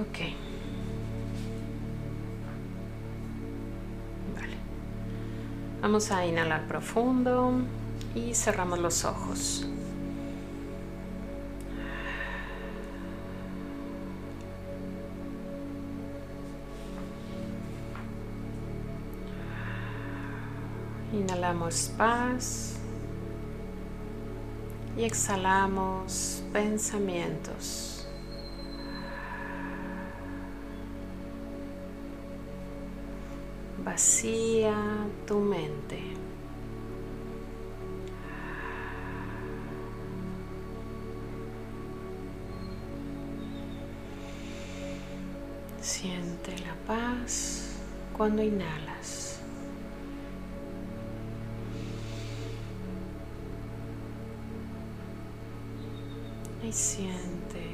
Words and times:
Ok. 0.00 0.18
Vale. 4.34 4.56
Vamos 5.80 6.10
a 6.10 6.26
inhalar 6.26 6.66
profundo 6.68 7.52
y 8.14 8.34
cerramos 8.34 8.78
los 8.78 9.06
ojos. 9.06 9.66
Inhalamos 21.14 21.90
paz 21.96 22.76
y 24.98 25.04
exhalamos 25.04 26.42
pensamientos. 26.52 27.95
Vacía 33.96 34.76
tu 35.26 35.38
mente. 35.38 35.98
Siente 45.80 46.58
la 46.58 46.74
paz 46.86 47.70
cuando 48.14 48.42
inhalas. 48.42 49.40
y 56.62 56.70
siente 56.70 57.64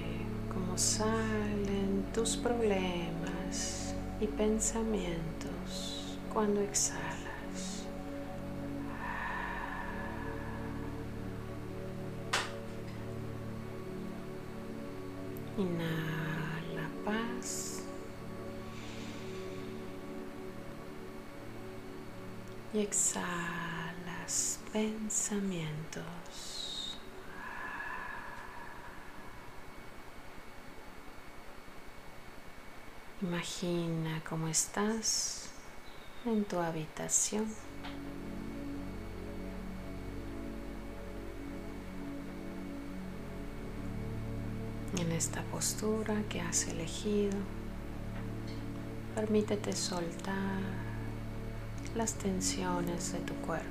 cómo 0.53 0.79
salen 0.79 2.05
tus 2.15 2.37
problemas 2.37 3.95
y 4.21 4.27
pensamientos 4.29 5.42
cuando 6.33 6.61
exhalas. 6.63 7.85
Inhala 15.59 16.89
paz 17.05 17.83
y 22.73 22.79
exhalas 22.81 24.59
pensamientos. 24.73 26.03
Imagina 33.21 34.21
cómo 34.29 34.49
estás 34.49 35.42
en 36.25 36.45
tu 36.45 36.59
habitación. 36.59 37.47
En 44.99 45.11
esta 45.11 45.43
postura 45.45 46.23
que 46.29 46.41
has 46.41 46.69
elegido, 46.69 47.37
permítete 49.15 49.73
soltar 49.73 50.61
las 51.95 52.15
tensiones 52.15 53.13
de 53.13 53.19
tu 53.21 53.35
cuerpo. 53.37 53.67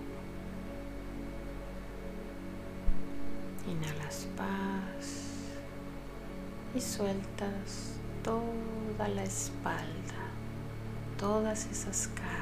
Inhalas 3.70 4.28
paz 4.36 5.32
y 6.76 6.82
sueltas 6.82 7.94
toda 8.24 9.08
la 9.08 9.24
espalda, 9.24 9.86
todas 11.18 11.68
esas 11.68 12.08
cargas. 12.08 12.41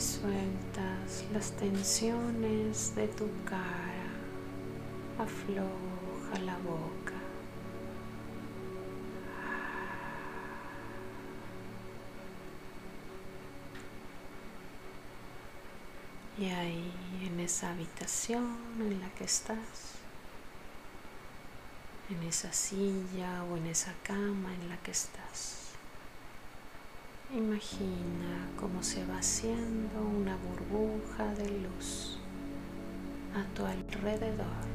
Sueltas 0.00 1.24
las 1.32 1.52
tensiones 1.52 2.94
de 2.94 3.06
tu 3.08 3.28
cara. 3.44 3.60
Afloja 5.18 6.38
la 6.44 6.56
boca. 6.58 7.12
Y 16.38 16.46
ahí 16.46 16.90
en 17.22 17.38
esa 17.38 17.70
habitación 17.70 18.56
en 18.78 18.98
la 18.98 19.10
que 19.10 19.24
estás, 19.24 19.58
en 22.08 22.22
esa 22.22 22.50
silla 22.54 23.44
o 23.44 23.58
en 23.58 23.66
esa 23.66 23.92
cama 24.02 24.54
en 24.54 24.70
la 24.70 24.78
que 24.78 24.92
estás, 24.92 25.59
imagina 27.34 28.48
cómo 28.58 28.82
se 28.82 29.04
va 29.06 29.18
haciendo 29.18 30.00
una 30.02 30.36
burbuja 30.36 31.32
de 31.34 31.50
luz 31.60 32.18
a 33.34 33.54
tu 33.54 33.64
alrededor. 33.64 34.70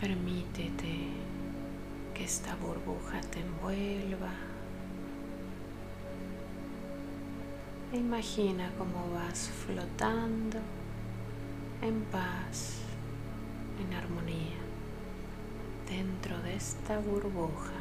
Permítete 0.00 1.08
que 2.14 2.24
esta 2.24 2.54
burbuja 2.56 3.20
te 3.32 3.40
envuelva. 3.40 4.30
Imagina 7.92 8.70
cómo 8.78 9.10
vas 9.12 9.50
flotando 9.66 10.58
en 11.82 12.02
paz, 12.12 12.82
dentro 15.98 16.38
de 16.42 16.54
esta 16.54 16.96
burbuja. 17.00 17.72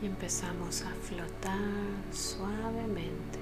Y 0.00 0.06
empezamos 0.06 0.82
a 0.82 0.90
flotar 1.02 1.58
suavemente 2.12 3.40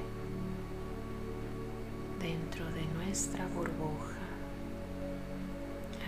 dentro 2.18 2.64
de 2.72 2.84
nuestra 2.94 3.46
burbuja, 3.48 4.24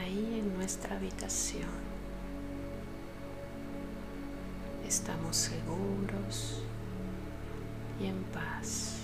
ahí 0.00 0.40
en 0.40 0.56
nuestra 0.56 0.96
habitación. 0.96 1.82
Estamos 4.86 5.36
seguros 5.36 6.62
y 8.02 8.06
en 8.06 8.22
paz. 8.24 8.96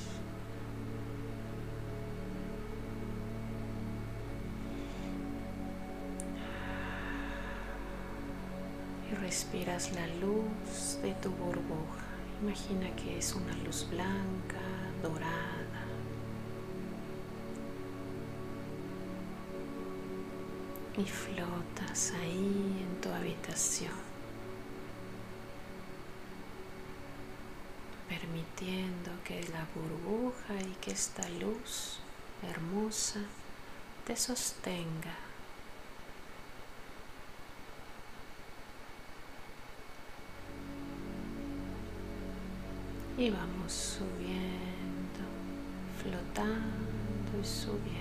Y 9.10 9.14
respiras 9.14 9.92
la 9.94 10.06
luz 10.16 10.98
de 11.02 11.14
tu 11.14 11.30
burbuja. 11.30 12.04
Imagina 12.42 12.90
que 12.96 13.18
es 13.18 13.34
una 13.34 13.54
luz 13.64 13.86
blanca, 13.90 14.60
dorada 15.02 15.48
y 20.98 21.04
flotas 21.04 22.12
ahí 22.20 22.84
en 22.84 23.00
tu 23.00 23.08
habitación, 23.08 23.92
permitiendo 28.58 29.10
que 29.24 29.40
la 29.52 29.66
burbuja 29.74 30.54
y 30.60 30.74
que 30.80 30.90
esta 30.90 31.28
luz 31.40 31.98
hermosa 32.42 33.20
te 34.06 34.16
sostenga. 34.16 35.14
Y 43.16 43.30
vamos 43.30 43.72
subiendo, 43.72 45.24
flotando 46.00 47.40
y 47.40 47.44
subiendo. 47.44 47.98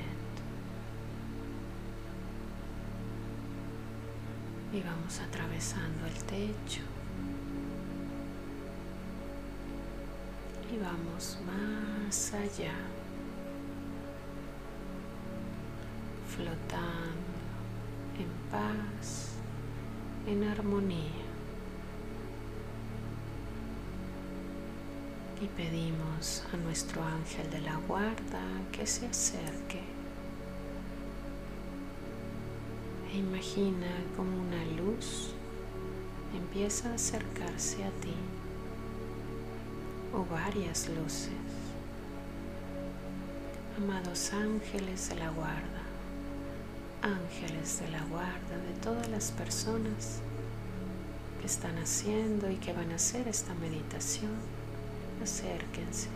Y 4.73 4.81
vamos 4.81 5.19
atravesando 5.19 6.05
el 6.05 6.23
techo. 6.23 6.96
Y 10.77 10.79
vamos 10.79 11.37
más 11.45 12.33
allá. 12.33 12.73
Flotando 16.27 17.37
en 18.19 18.51
paz, 18.51 19.29
en 20.27 20.43
armonía. 20.43 21.25
Y 25.41 25.47
pedimos 25.47 26.43
a 26.53 26.57
nuestro 26.57 27.03
ángel 27.03 27.49
de 27.49 27.61
la 27.61 27.75
guarda 27.87 28.41
que 28.71 28.85
se 28.85 29.07
acerque. 29.07 29.81
E 33.13 33.17
imagina 33.17 33.87
como 34.15 34.41
una 34.41 34.63
luz 34.81 35.31
empieza 36.35 36.91
a 36.91 36.95
acercarse 36.95 37.83
a 37.83 37.89
ti 38.01 38.13
o 40.17 40.25
varias 40.25 40.89
luces. 40.89 41.29
Amados 43.77 44.33
ángeles 44.33 45.09
de 45.09 45.15
la 45.15 45.29
guarda, 45.29 45.83
ángeles 47.03 47.79
de 47.79 47.89
la 47.91 48.03
guarda 48.05 48.57
de 48.67 48.73
todas 48.81 49.07
las 49.09 49.31
personas 49.31 50.19
que 51.39 51.45
están 51.45 51.77
haciendo 51.77 52.49
y 52.49 52.55
que 52.55 52.73
van 52.73 52.91
a 52.91 52.95
hacer 52.95 53.27
esta 53.27 53.53
meditación, 53.53 54.31
acérquense. 55.21 56.07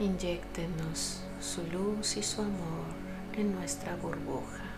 Inyectenos 0.00 1.20
su 1.42 1.62
luz 1.66 2.16
y 2.16 2.22
su 2.22 2.40
amor 2.40 2.86
en 3.36 3.54
nuestra 3.54 3.96
burbuja. 3.96 4.69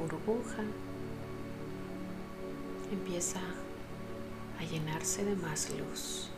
Burbuja 0.00 0.64
empieza 2.90 3.40
a 4.58 4.64
llenarse 4.64 5.24
de 5.24 5.36
más 5.36 5.70
luz. 5.70 6.30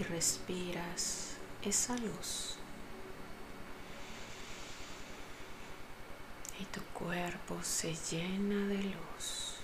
y 0.00 0.02
respiras 0.04 1.34
esa 1.62 1.96
luz. 1.98 2.56
Y 6.58 6.64
tu 6.66 6.80
cuerpo 6.94 7.58
se 7.62 7.94
llena 8.10 8.66
de 8.66 8.82
luz. 8.82 9.56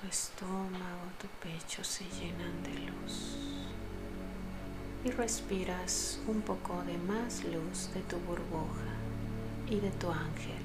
Tu 0.00 0.08
estómago, 0.08 1.10
tu 1.20 1.26
pecho 1.46 1.84
se 1.84 2.04
llenan 2.04 2.62
de 2.62 2.74
luz. 2.74 3.36
Y 5.04 5.10
respiras 5.10 6.18
un 6.26 6.40
poco 6.40 6.82
de 6.84 6.96
más 6.96 7.44
luz 7.44 7.90
de 7.92 8.00
tu 8.02 8.16
burbuja 8.20 8.94
y 9.68 9.78
de 9.78 9.90
tu 9.90 10.10
ángel. 10.10 10.64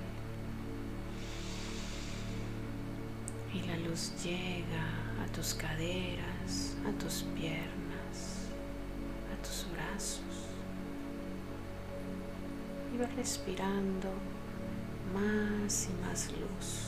Y 3.53 3.61
la 3.63 3.77
luz 3.77 4.13
llega 4.23 4.85
a 5.21 5.27
tus 5.33 5.53
caderas, 5.55 6.77
a 6.87 6.91
tus 6.99 7.23
piernas, 7.35 8.47
a 9.33 9.43
tus 9.43 9.65
brazos. 9.73 10.45
Y 12.93 12.97
vas 12.97 13.13
respirando 13.15 14.09
más 15.13 15.89
y 15.89 16.07
más 16.07 16.29
luz. 16.31 16.85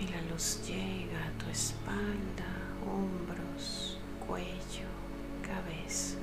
Y 0.00 0.06
la 0.06 0.22
luz 0.32 0.60
llega 0.66 1.26
a 1.26 1.32
tu 1.32 1.50
espalda, 1.50 2.46
cuello, 4.26 4.88
cabeza. 5.42 6.16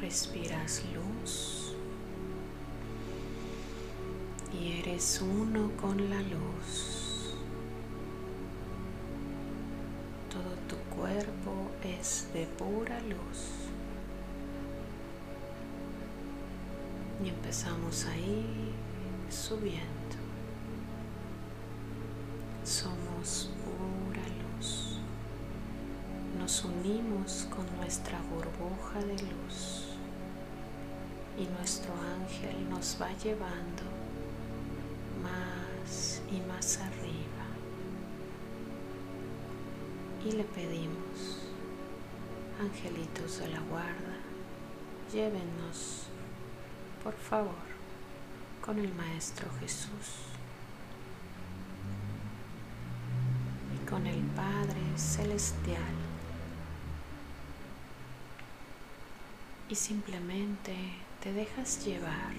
Respiras 0.00 0.82
luz 0.94 1.74
y 4.52 4.80
eres 4.80 5.20
uno 5.22 5.70
con 5.80 6.10
la 6.10 6.20
luz. 6.22 7.34
Todo 10.30 10.54
tu 10.68 10.76
cuerpo 10.96 11.70
es 11.82 12.28
de 12.32 12.46
pura 12.46 13.00
luz. 13.00 13.68
Y 17.24 17.28
empezamos 17.28 18.06
ahí 18.06 18.72
subiendo. 19.30 20.21
Somos 22.72 23.50
pura 23.62 24.24
luz. 24.40 24.96
Nos 26.38 26.64
unimos 26.64 27.46
con 27.54 27.66
nuestra 27.76 28.18
burbuja 28.30 28.98
de 29.00 29.12
luz 29.12 29.88
y 31.36 31.44
nuestro 31.58 31.92
ángel 32.18 32.70
nos 32.70 32.96
va 32.98 33.12
llevando 33.18 33.82
más 35.22 36.22
y 36.30 36.40
más 36.48 36.78
arriba. 36.78 37.46
Y 40.24 40.32
le 40.32 40.44
pedimos, 40.44 41.40
angelitos 42.58 43.40
de 43.40 43.48
la 43.48 43.60
guarda, 43.68 44.16
llévenos, 45.12 46.04
por 47.04 47.12
favor, 47.12 47.66
con 48.64 48.78
el 48.78 48.94
Maestro 48.94 49.46
Jesús 49.60 50.32
y 53.74 53.81
con 53.92 54.06
el 54.06 54.22
Padre 54.34 54.80
Celestial. 54.96 55.94
Y 59.68 59.74
simplemente 59.74 60.74
te 61.22 61.30
dejas 61.34 61.84
llevar 61.84 62.32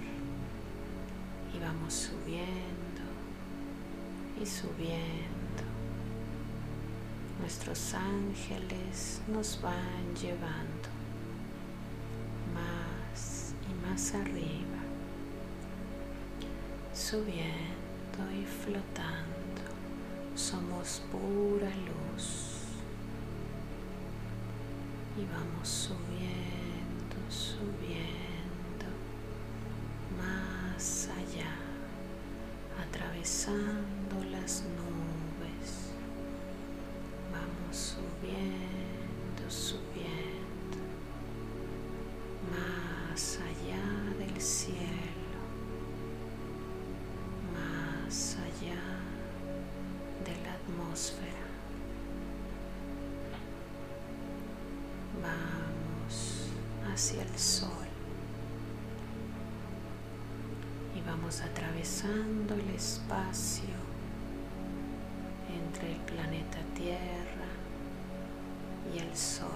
y 1.53 1.59
vamos 1.59 1.93
subiendo 1.93 3.03
y 4.41 4.45
subiendo. 4.47 5.63
Nuestros 7.39 7.93
ángeles 7.93 9.21
nos 9.27 9.61
van 9.61 10.15
llevando 10.19 10.89
más 12.51 13.53
y 13.69 13.87
más 13.87 14.15
arriba, 14.15 14.81
subiendo 16.95 18.41
y 18.41 18.43
flotando. 18.43 19.42
Somos 20.35 21.01
pura 21.11 21.69
luz 21.69 22.63
y 25.15 25.25
vamos 25.31 25.67
subiendo, 25.67 27.15
subiendo 27.29 28.87
más 30.17 31.07
allá, 31.09 31.51
atravesando 32.81 34.23
las 34.31 34.63
nubes. 34.63 34.92
Atravesando 61.83 62.53
el 62.53 62.69
espacio 62.75 63.75
entre 65.49 65.91
el 65.91 65.99
planeta 65.99 66.59
Tierra 66.73 67.49
y 68.95 68.99
el 68.99 69.17
Sol. 69.17 69.49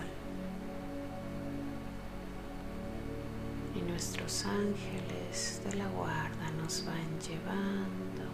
Y 3.75 3.79
nuestros 3.89 4.45
ángeles 4.45 5.61
de 5.63 5.77
la 5.77 5.87
guarda 5.87 6.51
nos 6.61 6.85
van 6.85 7.17
llevando, 7.21 8.29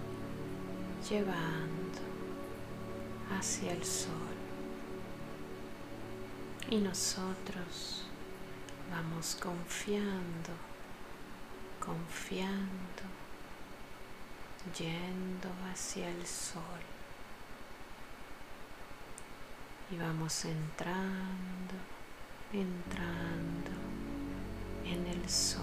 llevando 1.08 2.02
hacia 3.38 3.74
el 3.74 3.84
Sol. 3.84 4.10
Y 6.72 6.78
nosotros 6.78 8.06
vamos 8.90 9.38
confiando, 9.40 10.50
confiando 11.80 13.23
yendo 14.72 15.50
hacia 15.72 16.10
el 16.10 16.26
sol 16.26 16.84
Y 19.94 19.98
vamos 19.98 20.46
entrando, 20.46 21.76
entrando 22.52 23.72
en 24.86 25.06
el 25.06 25.30
sol. 25.30 25.62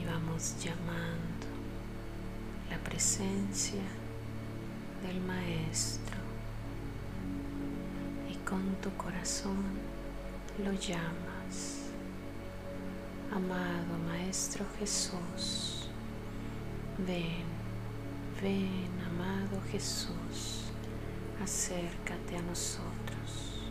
Y 0.00 0.06
vamos 0.06 0.54
llamando 0.62 1.46
la 2.70 2.78
presencia 2.78 3.82
del 5.02 5.20
Maestro. 5.20 6.16
Y 8.30 8.34
con 8.48 8.76
tu 8.76 8.90
corazón 8.96 9.62
lo 10.64 10.72
llamas. 10.72 11.37
Amado 13.38 13.96
Maestro 14.08 14.64
Jesús, 14.80 15.88
ven, 17.06 17.44
ven, 18.42 18.90
amado 19.06 19.62
Jesús, 19.70 20.64
acércate 21.40 22.36
a 22.36 22.42
nosotros. 22.42 23.62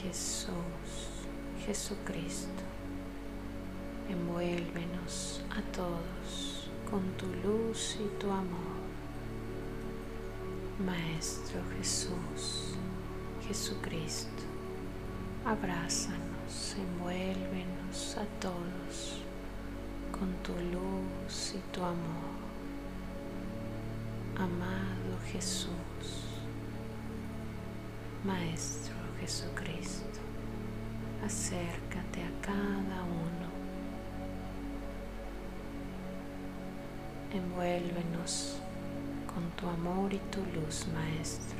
Jesús, 0.00 1.26
Jesucristo, 1.66 2.62
envuélvenos 4.08 5.40
a 5.50 5.60
todos 5.72 6.70
con 6.88 7.02
tu 7.16 7.26
luz 7.44 7.98
y 8.00 8.20
tu 8.20 8.30
amor. 8.30 8.78
Maestro 10.86 11.60
Jesús, 11.76 12.76
Jesucristo, 13.48 14.44
abrázanos, 15.44 16.76
envuélvenos 16.76 17.77
a 17.90 18.24
todos 18.38 19.18
con 20.12 20.30
tu 20.42 20.52
luz 20.52 21.54
y 21.54 21.72
tu 21.72 21.82
amor. 21.82 22.36
Amado 24.36 25.18
Jesús, 25.32 25.70
Maestro 28.24 28.94
Jesucristo, 29.20 30.20
acércate 31.24 32.22
a 32.24 32.40
cada 32.42 33.02
uno. 33.04 33.48
Envuélvenos 37.32 38.58
con 39.32 39.50
tu 39.56 39.66
amor 39.66 40.12
y 40.12 40.18
tu 40.30 40.40
luz, 40.54 40.86
Maestro. 40.92 41.58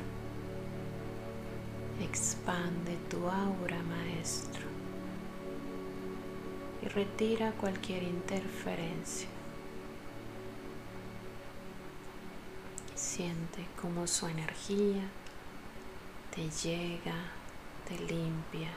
Expande 2.01 2.97
tu 3.09 3.17
aura, 3.27 3.81
Maestro, 3.83 4.67
y 6.81 6.87
retira 6.87 7.51
cualquier 7.53 8.03
interferencia. 8.03 9.27
Siente 12.95 13.65
cómo 13.81 14.07
su 14.07 14.27
energía 14.27 15.03
te 16.33 16.49
llega, 16.49 17.15
te 17.87 17.97
limpia. 17.97 18.69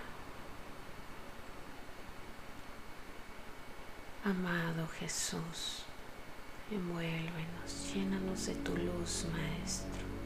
Amado 4.25 4.87
Jesús, 5.01 5.83
envuélvenos, 6.71 7.93
llénanos 7.93 8.47
de 8.47 8.55
tu 8.55 8.77
luz, 8.77 9.27
Maestro. 9.33 10.22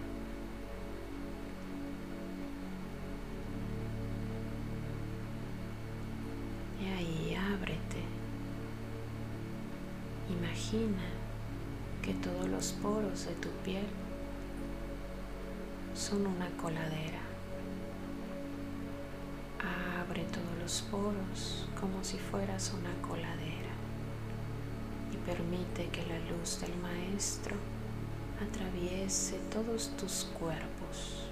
Imagina 10.73 11.05
que 12.03 12.13
todos 12.15 12.49
los 12.49 12.73
poros 12.73 13.27
de 13.27 13.35
tu 13.35 13.49
piel 13.65 13.87
son 15.95 16.27
una 16.27 16.49
coladera. 16.61 17.21
Abre 20.01 20.25
todos 20.25 20.59
los 20.61 20.83
poros 20.91 21.69
como 21.81 22.03
si 22.03 22.19
fueras 22.19 22.75
una 22.77 22.93
coladera 23.07 23.75
y 25.13 25.17
permite 25.19 25.89
que 25.91 26.05
la 26.07 26.19
luz 26.31 26.61
del 26.61 26.77
Maestro 26.79 27.55
atraviese 28.43 29.39
todos 29.53 29.91
tus 29.97 30.25
cuerpos. 30.37 31.26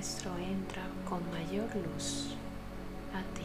Maestro 0.00 0.34
entra 0.38 0.82
con 1.06 1.20
mayor 1.30 1.68
luz 1.76 2.28
a 3.12 3.20
ti. 3.34 3.44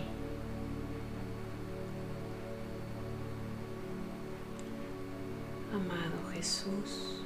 Amado 5.74 6.31
Jesús, 6.31 7.19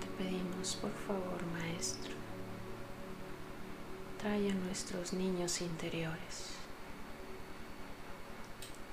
te 0.00 0.24
pedimos 0.24 0.74
por 0.74 0.90
favor, 1.06 1.46
Maestro, 1.52 2.14
trae 4.18 4.50
a 4.50 4.54
nuestros 4.54 5.12
niños 5.12 5.60
interiores, 5.60 6.54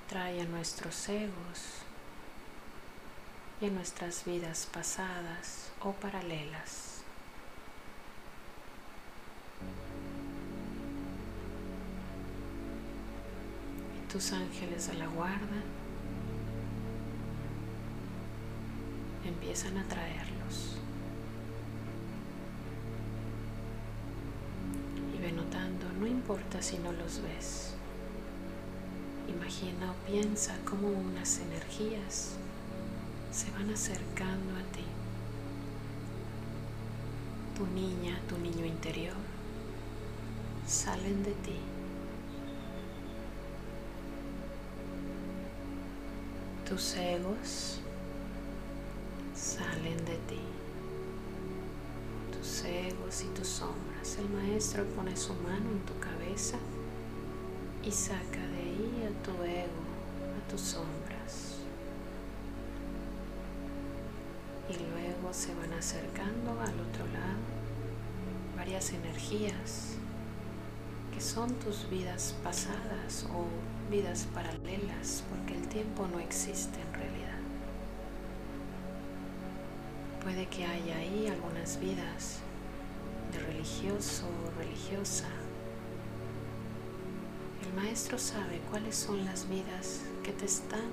trae 0.08 0.40
a 0.40 0.44
nuestros 0.44 1.08
egos 1.08 1.82
y 3.60 3.66
a 3.66 3.70
nuestras 3.70 4.24
vidas 4.24 4.68
pasadas 4.72 5.72
o 5.80 5.90
paralelas. 5.90 6.91
Tus 14.12 14.32
ángeles 14.32 14.88
de 14.88 14.94
la 14.94 15.06
guarda 15.06 15.62
empiezan 19.24 19.78
a 19.78 19.84
traerlos. 19.88 20.76
Y 25.16 25.18
ve 25.18 25.32
notando, 25.32 25.90
no 25.98 26.06
importa 26.06 26.60
si 26.60 26.76
no 26.76 26.92
los 26.92 27.22
ves. 27.22 27.72
Imagina 29.28 29.92
o 29.92 29.94
piensa 30.06 30.58
cómo 30.68 30.88
unas 30.88 31.38
energías 31.38 32.32
se 33.32 33.50
van 33.52 33.70
acercando 33.70 34.56
a 34.56 34.72
ti. 34.72 34.84
Tu 37.56 37.66
niña, 37.68 38.20
tu 38.28 38.36
niño 38.36 38.66
interior 38.66 39.16
salen 40.66 41.22
de 41.22 41.32
ti. 41.32 41.71
Tus 46.72 46.96
egos 46.96 47.80
salen 49.36 49.98
de 50.06 50.16
ti. 50.26 50.40
Tus 52.32 52.64
egos 52.64 53.24
y 53.24 53.26
tus 53.36 53.46
sombras. 53.46 54.16
El 54.16 54.30
maestro 54.30 54.86
pone 54.96 55.14
su 55.14 55.34
mano 55.34 55.70
en 55.70 55.80
tu 55.80 55.92
cabeza 55.98 56.56
y 57.84 57.90
saca 57.90 58.38
de 58.38 58.56
ahí 58.56 59.06
a 59.06 59.22
tu 59.22 59.32
ego, 59.42 59.82
a 60.34 60.50
tus 60.50 60.62
sombras. 60.62 61.58
Y 64.70 64.72
luego 64.72 65.30
se 65.30 65.54
van 65.54 65.74
acercando 65.74 66.52
al 66.52 66.80
otro 66.80 67.04
lado 67.12 67.42
varias 68.56 68.94
energías 68.94 69.96
que 71.12 71.20
son 71.20 71.52
tus 71.56 71.90
vidas 71.90 72.34
pasadas 72.42 73.26
o 73.30 73.44
vidas 73.92 74.26
paralelas, 74.32 75.22
porque 75.28 75.54
el 75.54 75.68
tiempo 75.68 76.08
no 76.08 76.18
existe 76.18 76.80
en 76.80 76.94
realidad. 76.94 77.38
Puede 80.22 80.46
que 80.46 80.64
haya 80.64 80.96
ahí 80.96 81.28
algunas 81.28 81.78
vidas 81.78 82.38
de 83.32 83.38
religioso 83.40 84.24
o 84.26 84.58
religiosa. 84.58 85.26
El 87.66 87.74
maestro 87.74 88.18
sabe 88.18 88.62
cuáles 88.70 88.96
son 88.96 89.26
las 89.26 89.46
vidas 89.46 90.00
que 90.24 90.32
te 90.32 90.46
están 90.46 90.90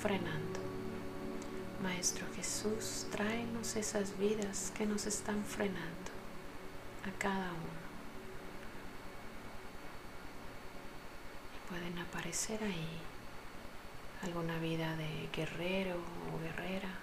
frenando. 0.00 0.60
Maestro 1.82 2.24
Jesús, 2.34 3.06
tráenos 3.10 3.76
esas 3.76 4.18
vidas 4.18 4.72
que 4.78 4.86
nos 4.86 5.04
están 5.04 5.44
frenando 5.44 6.10
a 7.06 7.18
cada 7.18 7.50
uno. 7.50 7.82
pueden 11.72 11.98
aparecer 12.12 12.62
ahí. 12.62 12.98
Alguna 14.22 14.58
vida 14.58 14.94
de 14.96 15.28
guerrero 15.34 15.96
o 15.96 16.38
guerrera. 16.38 17.01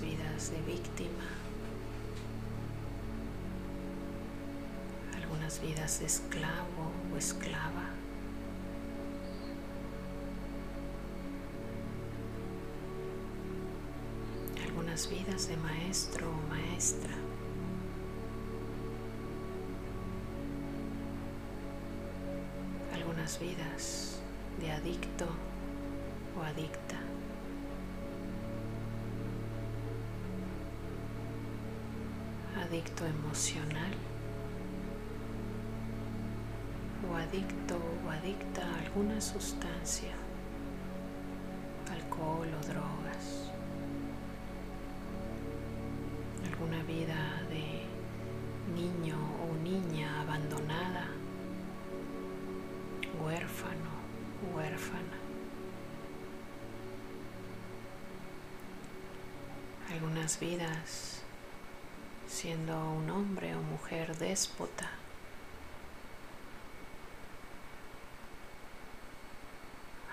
Vidas 0.00 0.50
de 0.50 0.60
víctima, 0.62 1.28
algunas 5.22 5.58
vidas 5.60 5.98
de 6.00 6.06
esclavo 6.06 6.92
o 7.12 7.16
esclava. 7.16 8.02
algunas 14.92 15.06
vidas 15.06 15.48
de 15.48 15.56
maestro 15.56 16.28
o 16.28 16.48
maestra. 16.48 17.12
Algunas 22.94 23.38
vidas 23.38 24.20
de 24.60 24.70
adicto 24.70 25.26
o 26.36 26.42
adicta. 26.42 27.01
Adicto 32.72 33.04
emocional 33.04 33.92
o 37.06 37.14
adicto 37.14 37.76
o 38.02 38.08
adicta 38.08 38.62
a 38.62 38.78
alguna 38.80 39.20
sustancia, 39.20 40.14
alcohol 41.92 42.48
o 42.48 42.60
drogas, 42.66 43.52
alguna 46.50 46.82
vida 46.84 47.42
de 47.50 47.84
niño 48.72 49.18
o 49.44 49.54
niña 49.62 50.22
abandonada, 50.22 51.08
huérfano, 53.20 53.92
huérfana. 54.54 55.18
Algunas 59.90 60.40
vidas 60.40 61.21
siendo 62.42 62.76
un 62.94 63.08
hombre 63.08 63.54
o 63.54 63.62
mujer 63.62 64.16
déspota. 64.16 64.90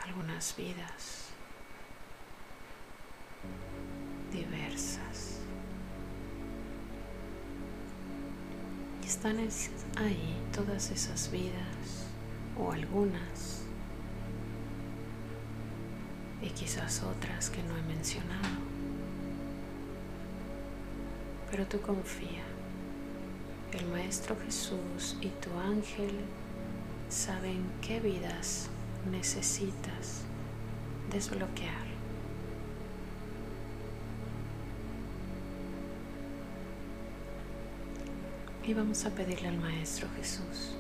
Algunas 0.04 0.56
vidas 0.56 1.30
diversas. 4.32 5.40
Y 9.02 9.08
están 9.08 9.40
ahí 9.98 10.38
todas 10.54 10.92
esas 10.92 11.32
vidas 11.32 12.06
o 12.60 12.72
algunas 12.72 13.64
y 16.44 16.50
quizás 16.52 17.02
otras 17.02 17.50
que 17.50 17.64
no 17.64 17.76
he 17.76 17.82
mencionado. 17.82 18.79
Pero 21.52 21.66
tú 21.66 21.82
confía. 21.82 22.44
El 23.72 23.86
Maestro 23.88 24.36
Jesús 24.46 25.18
y 25.22 25.28
tu 25.28 25.52
ángel 25.60 26.12
saben 27.08 27.64
qué 27.82 28.00
vidas 28.00 28.68
necesitas 29.12 30.24
desbloquear. 31.12 31.88
Y 38.64 38.74
vamos 38.74 39.06
a 39.06 39.10
pedirle 39.10 39.48
al 39.48 39.58
Maestro 39.58 40.08
Jesús 40.16 40.76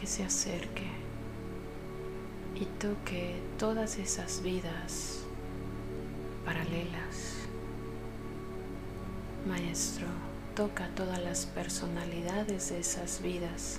que 0.00 0.06
se 0.06 0.24
acerque 0.24 0.88
y 2.56 2.64
toque 2.80 3.40
todas 3.58 3.98
esas 3.98 4.42
vidas 4.42 5.20
paralelas 6.44 7.33
Maestro, 9.46 10.06
toca 10.56 10.88
todas 10.96 11.22
las 11.22 11.44
personalidades 11.44 12.70
de 12.70 12.80
esas 12.80 13.20
vidas 13.20 13.78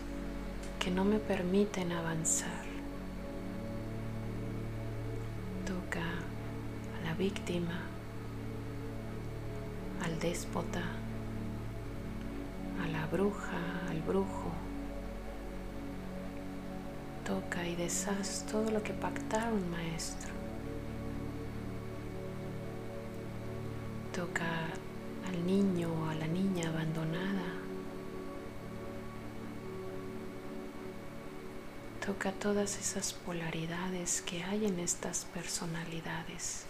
que 0.80 0.91
no 0.91 1.04
me 1.04 1.17
permiten 1.17 1.91
avanzar. 1.91 2.63
Toca 5.65 6.04
a 6.04 7.04
la 7.04 7.15
víctima, 7.15 7.80
al 10.04 10.19
déspota, 10.19 10.84
a 12.84 12.88
la 12.88 13.08
bruja, 13.08 13.58
al 13.89 14.01
brujo. 14.04 14.51
Toca 17.25 17.67
y 17.67 17.75
deshaz 17.75 18.45
todo 18.51 18.69
lo 18.69 18.84
que 18.84 18.93
pactaron, 18.93 19.67
maestro. 19.71 20.45
Toca 32.26 32.40
todas 32.40 32.80
esas 32.80 33.14
polaridades 33.14 34.24
que 34.24 34.44
hay 34.44 34.66
en 34.66 34.80
estas 34.80 35.26
personalidades 35.26 36.66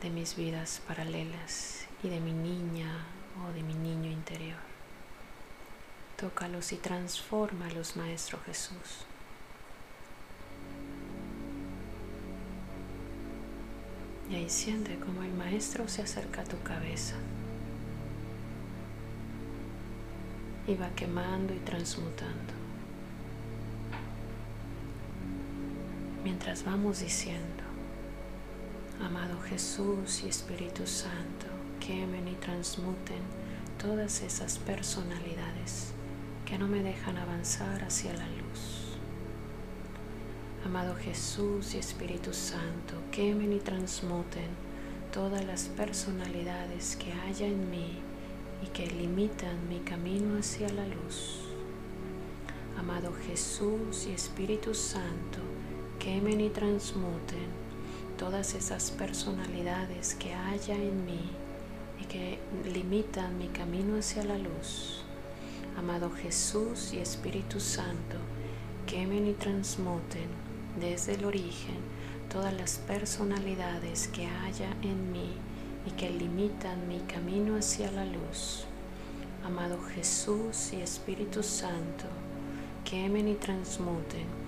de 0.00 0.10
mis 0.10 0.36
vidas 0.36 0.80
paralelas 0.86 1.86
y 2.04 2.08
de 2.08 2.20
mi 2.20 2.32
niña 2.32 3.04
o 3.44 3.52
de 3.52 3.64
mi 3.64 3.74
niño 3.74 4.12
interior. 4.12 4.60
Tócalos 6.16 6.70
y 6.70 6.76
transfórmalos, 6.76 7.96
Maestro 7.96 8.38
Jesús. 8.46 9.04
Y 14.30 14.36
ahí 14.36 14.48
siente 14.48 15.00
como 15.00 15.24
el 15.24 15.32
Maestro 15.32 15.88
se 15.88 16.02
acerca 16.02 16.42
a 16.42 16.44
tu 16.44 16.62
cabeza. 16.62 17.16
y 20.68 20.76
va 20.76 20.88
quemando 20.90 21.52
y 21.52 21.58
transmutando. 21.58 22.59
Mientras 26.22 26.64
vamos 26.64 27.00
diciendo, 27.00 27.64
amado 29.02 29.40
Jesús 29.40 30.22
y 30.22 30.28
Espíritu 30.28 30.86
Santo, 30.86 31.46
quemen 31.80 32.28
y 32.28 32.34
transmuten 32.34 33.22
todas 33.80 34.20
esas 34.20 34.58
personalidades 34.58 35.92
que 36.44 36.58
no 36.58 36.68
me 36.68 36.82
dejan 36.82 37.16
avanzar 37.16 37.82
hacia 37.82 38.12
la 38.12 38.26
luz. 38.26 38.98
Amado 40.66 40.94
Jesús 40.94 41.74
y 41.74 41.78
Espíritu 41.78 42.34
Santo, 42.34 42.96
quemen 43.10 43.54
y 43.54 43.60
transmuten 43.60 44.50
todas 45.14 45.42
las 45.46 45.68
personalidades 45.68 46.96
que 46.96 47.14
haya 47.14 47.46
en 47.46 47.70
mí 47.70 47.94
y 48.62 48.66
que 48.66 48.86
limitan 48.88 49.66
mi 49.70 49.78
camino 49.78 50.38
hacia 50.38 50.68
la 50.68 50.86
luz. 50.86 51.40
Amado 52.78 53.10
Jesús 53.26 54.06
y 54.06 54.12
Espíritu 54.12 54.74
Santo, 54.74 55.38
quemen 56.00 56.40
y 56.40 56.48
transmuten 56.48 57.46
todas 58.18 58.54
esas 58.54 58.90
personalidades 58.90 60.14
que 60.14 60.32
haya 60.34 60.74
en 60.74 61.04
mí 61.04 61.20
y 62.00 62.04
que 62.06 62.38
limitan 62.72 63.36
mi 63.36 63.48
camino 63.48 63.98
hacia 63.98 64.24
la 64.24 64.38
luz. 64.38 65.02
Amado 65.76 66.10
Jesús 66.10 66.94
y 66.94 67.00
Espíritu 67.00 67.60
Santo, 67.60 68.16
quemen 68.86 69.26
y 69.26 69.34
transmuten 69.34 70.26
desde 70.80 71.16
el 71.16 71.26
origen 71.26 71.76
todas 72.32 72.54
las 72.54 72.78
personalidades 72.78 74.08
que 74.08 74.26
haya 74.26 74.70
en 74.80 75.12
mí 75.12 75.34
y 75.86 75.90
que 75.90 76.08
limitan 76.08 76.88
mi 76.88 77.00
camino 77.00 77.56
hacia 77.56 77.92
la 77.92 78.06
luz. 78.06 78.64
Amado 79.44 79.78
Jesús 79.94 80.72
y 80.72 80.80
Espíritu 80.80 81.42
Santo, 81.42 82.06
quemen 82.86 83.28
y 83.28 83.34
transmuten 83.34 84.39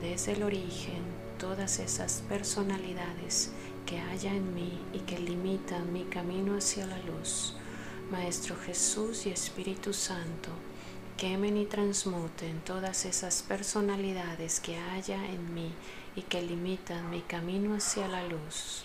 desde 0.00 0.32
el 0.32 0.42
origen 0.42 1.02
todas 1.38 1.78
esas 1.78 2.22
personalidades 2.28 3.50
que 3.86 4.00
haya 4.00 4.32
en 4.34 4.54
mí 4.54 4.78
y 4.92 5.00
que 5.00 5.18
limitan 5.18 5.92
mi 5.92 6.04
camino 6.04 6.56
hacia 6.56 6.86
la 6.86 6.98
luz. 6.98 7.54
Maestro 8.10 8.56
Jesús 8.56 9.26
y 9.26 9.30
Espíritu 9.30 9.92
Santo, 9.92 10.50
quemen 11.16 11.56
y 11.56 11.66
transmuten 11.66 12.60
todas 12.60 13.04
esas 13.04 13.42
personalidades 13.42 14.60
que 14.60 14.78
haya 14.78 15.24
en 15.26 15.54
mí 15.54 15.72
y 16.16 16.22
que 16.22 16.42
limitan 16.42 17.10
mi 17.10 17.22
camino 17.22 17.74
hacia 17.74 18.08
la 18.08 18.24
luz. 18.26 18.84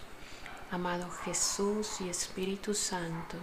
Amado 0.71 1.09
Jesús 1.23 2.01
y 2.01 2.09
Espíritu 2.09 2.73
Santo, 2.73 3.37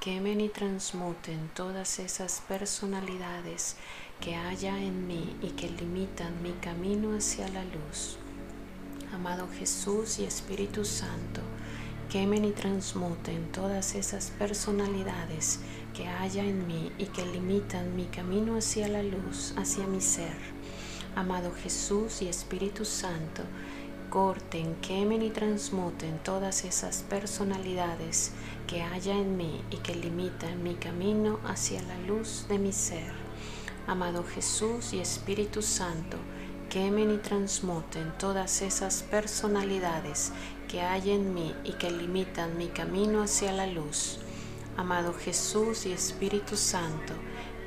quemen 0.00 0.40
y 0.40 0.48
transmuten 0.48 1.50
todas 1.54 1.98
esas 1.98 2.40
personalidades 2.48 3.76
que 4.20 4.36
haya 4.36 4.78
en 4.78 5.06
mí 5.06 5.34
y 5.40 5.48
que 5.50 5.70
limitan 5.70 6.42
mi 6.42 6.52
camino 6.52 7.16
hacia 7.16 7.48
la 7.48 7.64
luz. 7.64 8.18
Amado 9.14 9.48
Jesús 9.58 10.18
y 10.18 10.24
Espíritu 10.24 10.84
Santo, 10.84 11.40
quemen 12.10 12.44
y 12.44 12.50
transmuten 12.52 13.50
todas 13.50 13.94
esas 13.94 14.30
personalidades 14.32 15.60
que 15.94 16.06
haya 16.06 16.44
en 16.44 16.66
mí 16.66 16.92
y 16.98 17.06
que 17.06 17.24
limitan 17.24 17.96
mi 17.96 18.04
camino 18.04 18.56
hacia 18.56 18.88
la 18.88 19.02
luz, 19.02 19.54
hacia 19.56 19.86
mi 19.86 20.02
ser. 20.02 20.36
Amado 21.16 21.50
Jesús 21.62 22.20
y 22.20 22.28
Espíritu 22.28 22.84
Santo, 22.84 23.42
corten, 24.10 24.76
quemen 24.82 25.22
y 25.22 25.30
transmuten 25.30 26.18
todas 26.22 26.66
esas 26.66 27.04
personalidades 27.04 28.32
que 28.66 28.82
haya 28.82 29.14
en 29.14 29.38
mí 29.38 29.62
y 29.70 29.76
que 29.78 29.94
limitan 29.94 30.62
mi 30.62 30.74
camino 30.74 31.40
hacia 31.46 31.80
la 31.82 31.98
luz 32.00 32.44
de 32.50 32.58
mi 32.58 32.72
ser. 32.72 33.19
Amado 33.90 34.22
Jesús 34.22 34.92
y 34.92 35.00
Espíritu 35.00 35.62
Santo, 35.62 36.16
quemen 36.68 37.10
y 37.10 37.18
transmuten 37.18 38.16
todas 38.20 38.62
esas 38.62 39.02
personalidades 39.02 40.30
que 40.68 40.80
hay 40.80 41.10
en 41.10 41.34
mí 41.34 41.52
y 41.64 41.72
que 41.72 41.90
limitan 41.90 42.56
mi 42.56 42.68
camino 42.68 43.20
hacia 43.20 43.50
la 43.50 43.66
luz. 43.66 44.20
Amado 44.76 45.12
Jesús 45.12 45.86
y 45.86 45.92
Espíritu 45.92 46.56
Santo, 46.56 47.14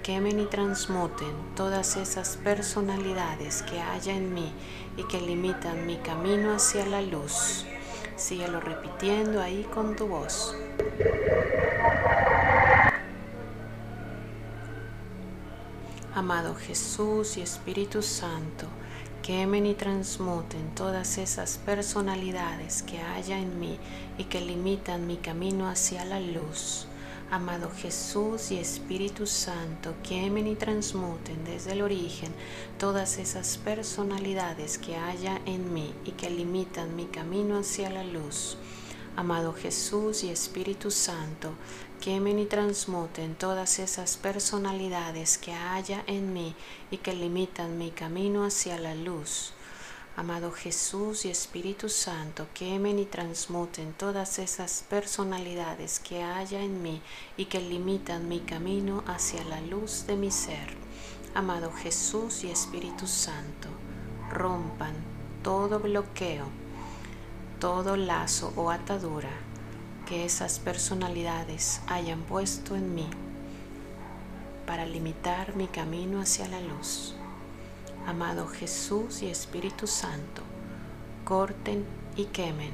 quemen 0.02 0.40
y 0.40 0.46
transmuten 0.46 1.36
todas 1.58 1.98
esas 1.98 2.38
personalidades 2.38 3.62
que 3.64 3.82
haya 3.82 4.16
en 4.16 4.34
mí 4.34 4.50
y 4.96 5.04
que 5.04 5.20
limitan 5.20 5.86
mi 5.86 5.98
camino 5.98 6.54
hacia 6.54 6.86
la 6.86 7.02
luz. 7.02 7.66
Síguelo 8.16 8.62
repitiendo 8.62 9.42
ahí 9.42 9.68
con 9.74 9.98
tu 9.98 10.08
voz. 10.08 10.56
Amado 16.16 16.54
Jesús 16.54 17.38
y 17.38 17.42
Espíritu 17.42 18.04
Santo, 18.04 18.68
quemen 19.24 19.66
y 19.66 19.74
transmuten 19.74 20.76
todas 20.76 21.18
esas 21.18 21.58
personalidades 21.58 22.84
que 22.84 23.00
haya 23.00 23.40
en 23.40 23.60
mí 23.60 23.80
y 24.20 24.26
que 24.26 24.40
limitan 24.40 25.08
mi 25.08 25.18
camino 25.18 25.68
hacia 25.68 26.06
la 26.06 26.20
luz. 26.20 26.86
Amado 27.32 27.72
Jesús 27.76 28.52
y 28.52 28.60
Espíritu 28.60 29.26
Santo, 29.26 29.96
quemen 30.08 30.46
y 30.46 30.54
transmuten 30.54 31.44
desde 31.46 31.72
el 31.72 31.82
origen 31.82 32.32
todas 32.78 33.18
esas 33.18 33.58
personalidades 33.58 34.78
que 34.78 34.96
haya 34.96 35.42
en 35.48 35.74
mí 35.74 35.96
y 36.06 36.12
que 36.12 36.30
limitan 36.30 36.96
mi 36.96 37.06
camino 37.06 37.58
hacia 37.58 37.90
la 37.90 38.04
luz. 38.04 38.56
Amado 39.16 39.54
Jesús 39.54 40.24
y 40.24 40.30
Espíritu 40.30 40.90
Santo, 40.90 41.54
quemen 42.04 42.38
y 42.38 42.46
transmuten 42.46 43.34
todas 43.34 43.80
esas 43.80 44.18
personalidades 44.18 45.38
que 45.38 45.54
haya 45.54 46.04
en 46.06 46.34
mí 46.34 46.54
y 46.92 46.98
que 46.98 47.14
limitan 47.14 47.78
mi 47.78 47.92
camino 47.92 48.44
hacia 48.44 48.78
la 48.78 48.94
luz. 48.94 49.54
Amado 50.18 50.52
Jesús 50.52 51.24
y 51.24 51.30
Espíritu 51.30 51.88
Santo, 51.88 52.48
quemen 52.54 53.00
y 53.00 53.06
transmuten 53.06 53.94
todas 53.94 54.38
esas 54.40 54.84
personalidades 54.90 56.02
que 56.02 56.22
haya 56.22 56.62
en 56.62 56.84
mí 56.84 57.02
y 57.38 57.46
que 57.46 57.62
limitan 57.62 58.28
mi 58.28 58.42
camino 58.42 59.06
hacia 59.08 59.42
la 59.46 59.62
luz 59.62 60.06
de 60.06 60.18
mi 60.18 60.30
ser. 60.30 60.76
Amado 61.34 61.72
Jesús 61.72 62.44
y 62.44 62.52
Espíritu 62.52 63.08
Santo, 63.08 63.70
rompan 64.30 64.94
todo 65.42 65.80
bloqueo, 65.80 66.48
todo 67.62 67.96
lazo 67.96 68.52
o 68.58 68.72
atadura 68.72 69.43
esas 70.14 70.60
personalidades 70.60 71.82
hayan 71.88 72.22
puesto 72.22 72.76
en 72.76 72.94
mí 72.94 73.10
para 74.68 74.86
limitar 74.86 75.56
mi 75.56 75.68
camino 75.68 76.22
hacia 76.22 76.48
la 76.48 76.62
luz. 76.62 77.16
Amado 78.06 78.48
Jesús 78.48 79.22
y 79.22 79.28
Espíritu 79.28 79.88
Santo, 79.88 80.42
corten 81.26 81.86
y 82.16 82.26
quemen 82.26 82.72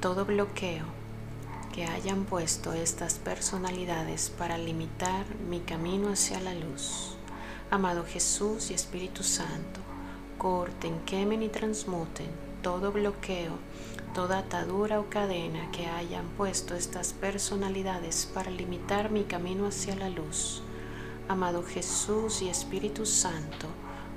todo 0.00 0.24
bloqueo 0.24 0.84
que 1.72 1.86
hayan 1.86 2.24
puesto 2.24 2.72
estas 2.72 3.14
personalidades 3.14 4.30
para 4.30 4.58
limitar 4.58 5.24
mi 5.48 5.60
camino 5.60 6.10
hacia 6.10 6.40
la 6.40 6.54
luz. 6.54 7.16
Amado 7.70 8.04
Jesús 8.04 8.70
y 8.70 8.74
Espíritu 8.74 9.22
Santo, 9.22 9.80
corten, 10.38 11.00
quemen 11.06 11.42
y 11.42 11.48
transmuten 11.48 12.28
todo 12.62 12.92
bloqueo 12.92 13.58
toda 14.14 14.38
atadura 14.38 15.00
o 15.00 15.08
cadena 15.08 15.70
que 15.70 15.86
hayan 15.86 16.26
puesto 16.36 16.74
estas 16.74 17.14
personalidades 17.14 18.30
para 18.34 18.50
limitar 18.50 19.10
mi 19.10 19.24
camino 19.24 19.66
hacia 19.66 19.96
la 19.96 20.10
luz. 20.10 20.62
Amado 21.28 21.62
Jesús 21.62 22.42
y 22.42 22.50
Espíritu 22.50 23.06
Santo, 23.06 23.66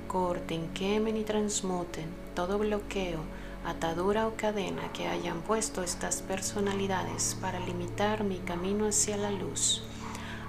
corten, 0.06 0.68
quemen 0.74 1.16
y 1.16 1.24
transmuten 1.24 2.04
todo 2.34 2.58
bloqueo, 2.58 3.20
atadura 3.64 4.26
o 4.26 4.34
cadena 4.36 4.92
que 4.92 5.08
hayan 5.08 5.40
puesto 5.40 5.82
estas 5.82 6.20
personalidades 6.20 7.36
para 7.40 7.58
limitar 7.60 8.22
mi 8.22 8.38
camino 8.40 8.86
hacia 8.86 9.16
la 9.16 9.30
luz. 9.30 9.82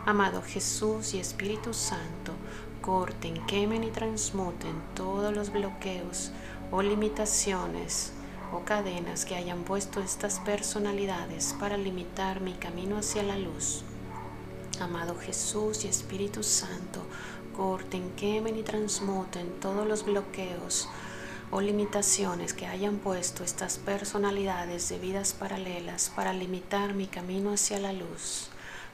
Amado 0.06 0.42
Jesús 0.42 1.14
y 1.14 1.20
Espíritu 1.20 1.74
Santo, 1.74 2.34
corten, 2.82 3.46
quemen 3.46 3.86
y 3.86 3.92
transmuten 3.92 4.76
todos 4.94 5.34
los 5.34 5.54
bloqueos 5.54 6.32
o 6.70 6.82
limitaciones 6.82 8.12
o 8.54 8.64
cadenas 8.64 9.26
que 9.26 9.36
hayan 9.36 9.64
puesto 9.64 10.00
estas 10.00 10.40
personalidades 10.40 11.56
para 11.60 11.78
limitar 11.78 12.42
mi 12.42 12.54
camino 12.54 12.98
hacia 12.98 13.24
la 13.24 13.38
luz. 13.38 13.84
Amado 14.80 15.16
Jesús 15.18 15.86
y 15.86 15.88
Espíritu 15.88 16.44
Santo, 16.44 17.02
corten, 17.56 18.12
quemen 18.16 18.58
y 18.58 18.64
transmuten 18.64 19.60
todos 19.60 19.88
los 19.88 20.06
bloqueos 20.06 20.88
o 21.50 21.62
limitaciones 21.62 22.54
que 22.54 22.68
hayan 22.68 22.98
puesto 22.98 23.44
estas 23.44 23.78
personalidades 23.78 24.90
de 24.90 25.00
vidas 25.00 25.34
paralelas 25.34 26.12
para 26.16 26.34
limitar 26.34 26.94
mi 26.94 27.08
camino 27.08 27.52
hacia 27.52 27.80
la 27.80 27.94
luz. 27.94 28.50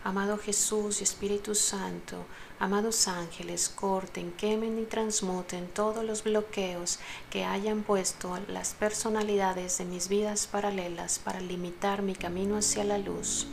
Amado 0.06 0.38
Jesús 0.38 1.00
y 1.00 1.06
Espíritu 1.06 1.56
Santo, 1.56 2.26
amados 2.60 3.08
ángeles, 3.08 3.70
corten, 3.70 4.34
quemen 4.34 4.78
y 4.78 4.84
transmuten 4.84 5.70
todos 5.70 6.04
los 6.04 6.26
bloqueos 6.26 7.00
que 7.30 7.46
hayan 7.46 7.84
puesto 7.84 8.38
las 8.50 8.74
personalidades 8.74 9.78
de 9.78 9.86
mis 9.86 10.10
vidas 10.10 10.46
paralelas 10.46 11.20
para 11.20 11.40
limitar 11.40 12.02
mi 12.02 12.16
camino 12.16 12.58
hacia 12.58 12.84
la 12.84 12.98
luz. 12.98 13.48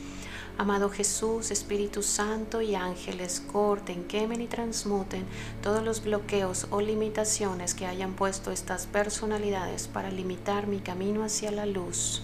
Amado 0.57 0.89
Jesús, 0.89 1.51
Espíritu 1.51 2.03
Santo 2.03 2.61
y 2.61 2.75
ángeles, 2.75 3.41
corten, 3.49 4.03
quemen 4.03 4.41
y 4.41 4.47
transmuten 4.47 5.23
todos 5.63 5.81
los 5.81 6.03
bloqueos 6.03 6.67
o 6.69 6.81
limitaciones 6.81 7.73
que 7.73 7.85
hayan 7.85 8.13
puesto 8.13 8.51
estas 8.51 8.87
personalidades 8.87 9.87
para 9.87 10.11
limitar 10.11 10.67
mi 10.67 10.79
camino 10.81 11.23
hacia 11.23 11.49
la 11.49 11.65
luz. 11.65 12.23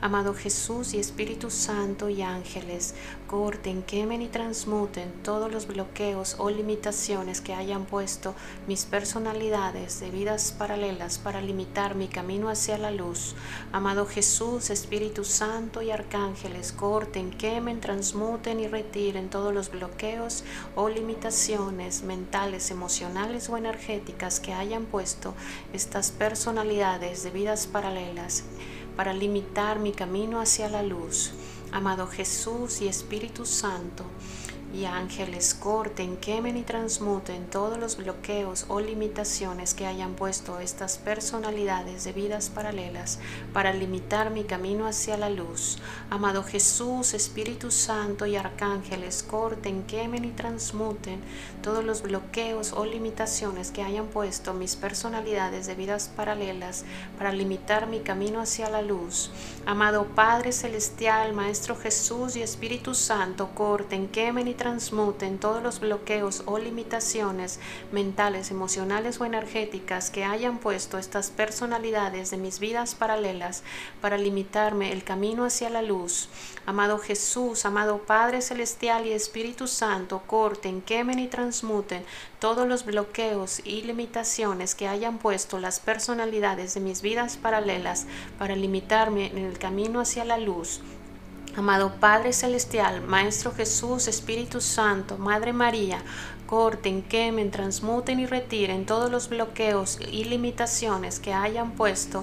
Amado 0.00 0.32
Jesús 0.32 0.94
y 0.94 1.00
Espíritu 1.00 1.50
Santo 1.50 2.08
y 2.08 2.22
ángeles, 2.22 2.94
corten, 3.26 3.82
quemen 3.82 4.22
y 4.22 4.28
transmuten 4.28 5.12
todos 5.24 5.50
los 5.50 5.66
bloqueos 5.66 6.36
o 6.38 6.50
limitaciones 6.50 7.40
que 7.40 7.52
hayan 7.52 7.84
puesto 7.84 8.36
mis 8.68 8.84
personalidades 8.84 9.98
de 9.98 10.12
vidas 10.12 10.54
paralelas 10.56 11.18
para 11.18 11.40
limitar 11.40 11.96
mi 11.96 12.06
camino 12.06 12.48
hacia 12.48 12.78
la 12.78 12.92
luz. 12.92 13.34
Amado 13.72 14.06
Jesús, 14.06 14.70
Espíritu 14.70 15.24
Santo 15.24 15.82
y 15.82 15.90
arcángeles, 15.90 16.70
corten, 16.70 17.30
quemen, 17.30 17.80
transmuten 17.80 18.60
y 18.60 18.68
retiren 18.68 19.28
todos 19.30 19.52
los 19.52 19.68
bloqueos 19.68 20.44
o 20.76 20.88
limitaciones 20.88 22.04
mentales, 22.04 22.70
emocionales 22.70 23.48
o 23.48 23.56
energéticas 23.56 24.38
que 24.38 24.52
hayan 24.52 24.84
puesto 24.84 25.34
estas 25.72 26.12
personalidades 26.12 27.24
de 27.24 27.30
vidas 27.32 27.66
paralelas 27.66 28.44
para 28.98 29.14
limitar 29.14 29.78
mi 29.78 29.92
camino 29.92 30.40
hacia 30.40 30.68
la 30.68 30.82
luz. 30.82 31.30
Amado 31.70 32.08
Jesús 32.08 32.80
y 32.80 32.88
Espíritu 32.88 33.46
Santo, 33.46 34.02
y 34.74 34.84
ángeles 34.84 35.54
corten, 35.54 36.16
quemen 36.18 36.56
y 36.56 36.62
transmuten 36.62 37.46
todos 37.46 37.78
los 37.78 37.96
bloqueos 37.96 38.66
o 38.68 38.80
limitaciones 38.80 39.72
que 39.72 39.86
hayan 39.86 40.14
puesto 40.14 40.60
estas 40.60 40.98
personalidades 40.98 42.04
de 42.04 42.12
vidas 42.12 42.50
paralelas 42.50 43.18
para 43.52 43.72
limitar 43.72 44.30
mi 44.30 44.44
camino 44.44 44.86
hacia 44.86 45.16
la 45.16 45.30
luz. 45.30 45.78
Amado 46.10 46.42
Jesús, 46.42 47.14
Espíritu 47.14 47.70
Santo 47.70 48.26
y 48.26 48.36
arcángeles 48.36 49.22
corten, 49.22 49.84
quemen 49.84 50.24
y 50.24 50.32
transmuten 50.32 51.20
todos 51.62 51.82
los 51.82 52.02
bloqueos 52.02 52.72
o 52.72 52.84
limitaciones 52.84 53.70
que 53.70 53.82
hayan 53.82 54.06
puesto 54.06 54.52
mis 54.52 54.76
personalidades 54.76 55.66
de 55.66 55.74
vidas 55.74 56.10
paralelas 56.14 56.84
para 57.16 57.32
limitar 57.32 57.86
mi 57.86 58.00
camino 58.00 58.40
hacia 58.40 58.68
la 58.68 58.82
luz. 58.82 59.30
Amado 59.64 60.06
Padre 60.14 60.52
Celestial, 60.52 61.32
Maestro 61.32 61.74
Jesús 61.74 62.36
y 62.36 62.42
Espíritu 62.42 62.94
Santo, 62.94 63.50
corten, 63.54 64.08
quemen 64.08 64.48
y 64.48 64.57
transmuten 64.58 65.38
todos 65.38 65.62
los 65.62 65.80
bloqueos 65.80 66.42
o 66.44 66.58
limitaciones 66.58 67.58
mentales, 67.90 68.50
emocionales 68.50 69.18
o 69.18 69.24
energéticas 69.24 70.10
que 70.10 70.24
hayan 70.24 70.58
puesto 70.58 70.98
estas 70.98 71.30
personalidades 71.30 72.30
de 72.30 72.36
mis 72.36 72.58
vidas 72.58 72.94
paralelas 72.94 73.62
para 74.02 74.18
limitarme 74.18 74.92
el 74.92 75.02
camino 75.02 75.46
hacia 75.46 75.70
la 75.70 75.80
luz. 75.80 76.28
Amado 76.66 76.98
Jesús, 76.98 77.64
amado 77.64 78.02
Padre 78.02 78.42
Celestial 78.42 79.06
y 79.06 79.12
Espíritu 79.12 79.66
Santo, 79.66 80.22
corten, 80.26 80.82
quemen 80.82 81.18
y 81.18 81.28
transmuten 81.28 82.04
todos 82.38 82.68
los 82.68 82.84
bloqueos 82.84 83.62
y 83.64 83.80
limitaciones 83.82 84.74
que 84.74 84.88
hayan 84.88 85.16
puesto 85.16 85.58
las 85.58 85.80
personalidades 85.80 86.74
de 86.74 86.80
mis 86.80 87.00
vidas 87.00 87.38
paralelas 87.38 88.06
para 88.38 88.54
limitarme 88.54 89.28
en 89.28 89.38
el 89.38 89.58
camino 89.58 90.00
hacia 90.00 90.26
la 90.26 90.36
luz. 90.36 90.80
Amado 91.58 91.90
Padre 91.98 92.32
Celestial, 92.32 93.02
Maestro 93.02 93.50
Jesús, 93.50 94.06
Espíritu 94.06 94.60
Santo, 94.60 95.18
Madre 95.18 95.52
María, 95.52 96.00
corten, 96.46 97.02
quemen, 97.02 97.50
transmuten 97.50 98.20
y 98.20 98.26
retiren 98.26 98.86
todos 98.86 99.10
los 99.10 99.28
bloqueos 99.28 99.98
y 100.08 100.22
limitaciones 100.22 101.18
que 101.18 101.32
hayan 101.32 101.72
puesto 101.72 102.22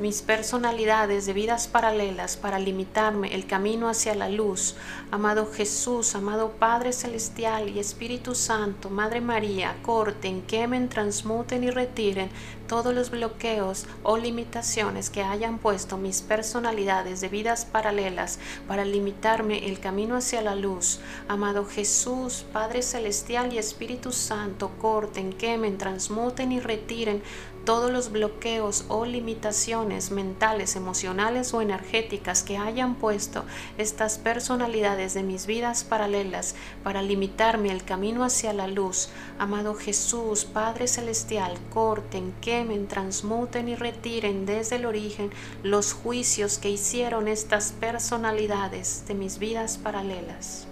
mis 0.00 0.20
personalidades 0.20 1.26
de 1.26 1.32
vidas 1.32 1.68
paralelas 1.68 2.36
para 2.36 2.58
limitarme 2.58 3.32
el 3.36 3.46
camino 3.46 3.88
hacia 3.88 4.16
la 4.16 4.28
luz. 4.28 4.74
Amado 5.12 5.46
Jesús, 5.46 6.16
amado 6.16 6.50
Padre 6.58 6.92
Celestial 6.92 7.68
y 7.68 7.78
Espíritu 7.78 8.34
Santo, 8.34 8.90
Madre 8.90 9.20
María, 9.20 9.76
corten, 9.82 10.42
quemen, 10.42 10.88
transmuten 10.88 11.62
y 11.62 11.70
retiren 11.70 12.30
todos 12.72 12.94
los 12.94 13.10
bloqueos 13.10 13.84
o 14.02 14.16
limitaciones 14.16 15.10
que 15.10 15.22
hayan 15.22 15.58
puesto 15.58 15.98
mis 15.98 16.22
personalidades 16.22 17.20
de 17.20 17.28
vidas 17.28 17.66
paralelas 17.66 18.38
para 18.66 18.86
limitarme 18.86 19.66
el 19.68 19.78
camino 19.78 20.16
hacia 20.16 20.40
la 20.40 20.54
luz. 20.54 20.98
Amado 21.28 21.66
Jesús, 21.66 22.46
Padre 22.50 22.80
Celestial 22.80 23.52
y 23.52 23.58
Espíritu 23.58 24.10
Santo, 24.10 24.70
corten, 24.80 25.34
quemen, 25.34 25.76
transmuten 25.76 26.50
y 26.50 26.60
retiren 26.60 27.22
todos 27.64 27.90
los 27.90 28.10
bloqueos 28.10 28.84
o 28.88 29.04
limitaciones 29.04 30.10
mentales, 30.10 30.76
emocionales 30.76 31.54
o 31.54 31.60
energéticas 31.60 32.42
que 32.42 32.58
hayan 32.58 32.94
puesto 32.94 33.44
estas 33.78 34.18
personalidades 34.18 35.14
de 35.14 35.22
mis 35.22 35.46
vidas 35.46 35.84
paralelas 35.84 36.54
para 36.82 37.02
limitarme 37.02 37.70
el 37.70 37.84
camino 37.84 38.24
hacia 38.24 38.52
la 38.52 38.66
luz. 38.66 39.10
Amado 39.38 39.74
Jesús, 39.74 40.44
Padre 40.44 40.86
Celestial, 40.86 41.56
corten, 41.70 42.34
quemen, 42.40 42.88
transmuten 42.88 43.68
y 43.68 43.74
retiren 43.74 44.46
desde 44.46 44.76
el 44.76 44.86
origen 44.86 45.30
los 45.62 45.92
juicios 45.92 46.58
que 46.58 46.70
hicieron 46.70 47.28
estas 47.28 47.72
personalidades 47.72 49.04
de 49.06 49.14
mis 49.14 49.38
vidas 49.38 49.78
paralelas. 49.78 50.66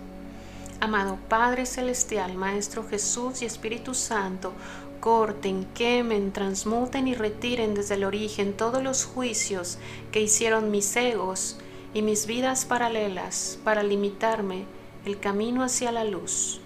Amado 0.83 1.19
Padre 1.29 1.67
Celestial, 1.67 2.35
Maestro 2.35 2.89
Jesús 2.89 3.43
y 3.43 3.45
Espíritu 3.45 3.93
Santo, 3.93 4.55
corten, 5.01 5.67
quemen, 5.75 6.33
transmuten 6.33 7.09
y 7.09 7.15
retiren 7.15 7.75
desde 7.75 7.95
el 7.95 8.05
origen 8.05 8.53
todos 8.53 8.83
los 8.83 9.07
juicios 9.07 9.79
que 10.13 10.21
hicieron 10.21 10.71
mis 10.71 10.95
egos 10.97 11.57
y 11.95 12.03
mis 12.03 12.27
vidas 12.27 12.67
paralelas 12.67 13.59
para 13.65 13.83
limitarme 13.83 14.65
el 15.05 15.19
camino 15.19 15.65
hacia 15.65 15.91
la 15.91 16.05
luz. 16.05 16.61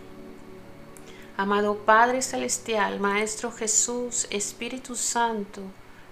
Amado 1.37 1.79
Padre 1.79 2.23
Celestial, 2.23 3.01
Maestro 3.01 3.51
Jesús, 3.53 4.27
Espíritu 4.31 4.97
Santo, 4.97 5.62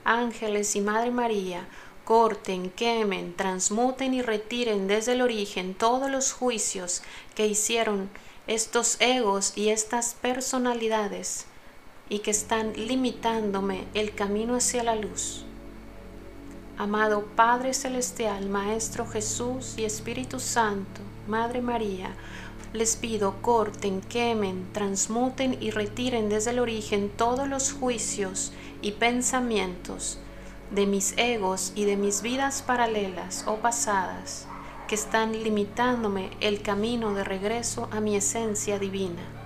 ángeles 0.05 0.75
y 0.77 0.81
Madre 0.81 1.11
María, 1.11 1.69
corten, 2.05 2.71
quemen, 2.71 3.35
transmuten 3.35 4.15
y 4.15 4.23
retiren 4.23 4.89
desde 4.89 5.13
el 5.13 5.23
origen 5.23 5.75
todos 5.75 6.11
los 6.11 6.33
juicios 6.33 7.03
que 7.35 7.47
hicieron 7.47 8.11
estos 8.47 9.01
egos 9.01 9.53
y 9.57 9.69
estas 9.69 10.15
personalidades 10.15 11.47
y 12.13 12.19
que 12.19 12.31
están 12.31 12.75
limitándome 12.75 13.87
el 13.95 14.15
camino 14.15 14.55
hacia 14.55 14.83
la 14.83 14.97
luz. 14.97 15.47
Amado 16.77 17.25
Padre 17.35 17.73
Celestial, 17.73 18.51
Maestro 18.51 19.07
Jesús 19.07 19.79
y 19.79 19.87
Espíritu 19.87 20.39
Santo, 20.39 21.01
Madre 21.27 21.63
María, 21.63 22.15
les 22.75 22.97
pido 22.97 23.41
corten, 23.41 24.03
quemen, 24.03 24.69
transmuten 24.75 25.57
y 25.59 25.71
retiren 25.71 26.29
desde 26.29 26.51
el 26.51 26.59
origen 26.59 27.09
todos 27.09 27.49
los 27.49 27.73
juicios 27.73 28.53
y 28.83 28.93
pensamientos 28.93 30.19
de 30.71 30.85
mis 30.85 31.17
egos 31.17 31.73
y 31.75 31.87
de 31.87 31.97
mis 31.97 32.21
vidas 32.21 32.61
paralelas 32.61 33.45
o 33.47 33.57
pasadas 33.57 34.47
que 34.87 34.97
están 34.97 35.33
limitándome 35.33 36.29
el 36.43 36.61
camino 36.61 37.15
de 37.15 37.25
regreso 37.25 37.89
a 37.91 38.01
mi 38.01 38.17
esencia 38.17 38.79
divina. 38.79 39.42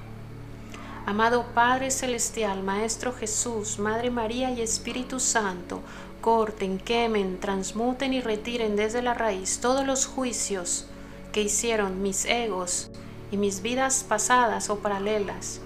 Amado 1.07 1.47
Padre 1.55 1.93
Celestial, 1.93 2.65
Maestro 2.65 3.13
Jesús, 3.13 3.79
Madre 3.79 4.11
María 4.11 4.51
y 4.51 4.61
Espíritu 4.61 5.21
Santo, 5.21 5.81
corten, 6.21 6.81
quemen, 6.81 7.39
transmuten 7.39 8.13
y 8.13 8.21
retiren 8.21 8.75
desde 8.75 9.03
la 9.03 9.15
raíz 9.15 9.61
todos 9.61 9.87
los 9.87 10.05
juicios 10.05 10.87
que 11.31 11.43
hicieron 11.43 12.03
mis 12.03 12.25
egos 12.25 12.91
y 13.31 13.37
mis 13.37 13.63
vidas 13.63 14.03
pasadas 14.03 14.69
o 14.69 14.81
paralelas 14.81 15.61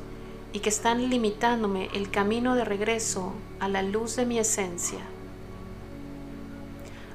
y 0.52 0.58
que 0.58 0.68
están 0.68 1.08
limitándome 1.08 1.88
el 1.94 2.10
camino 2.10 2.54
de 2.54 2.66
regreso 2.66 3.32
a 3.60 3.68
la 3.68 3.80
luz 3.80 4.16
de 4.16 4.26
mi 4.26 4.38
esencia. 4.38 5.00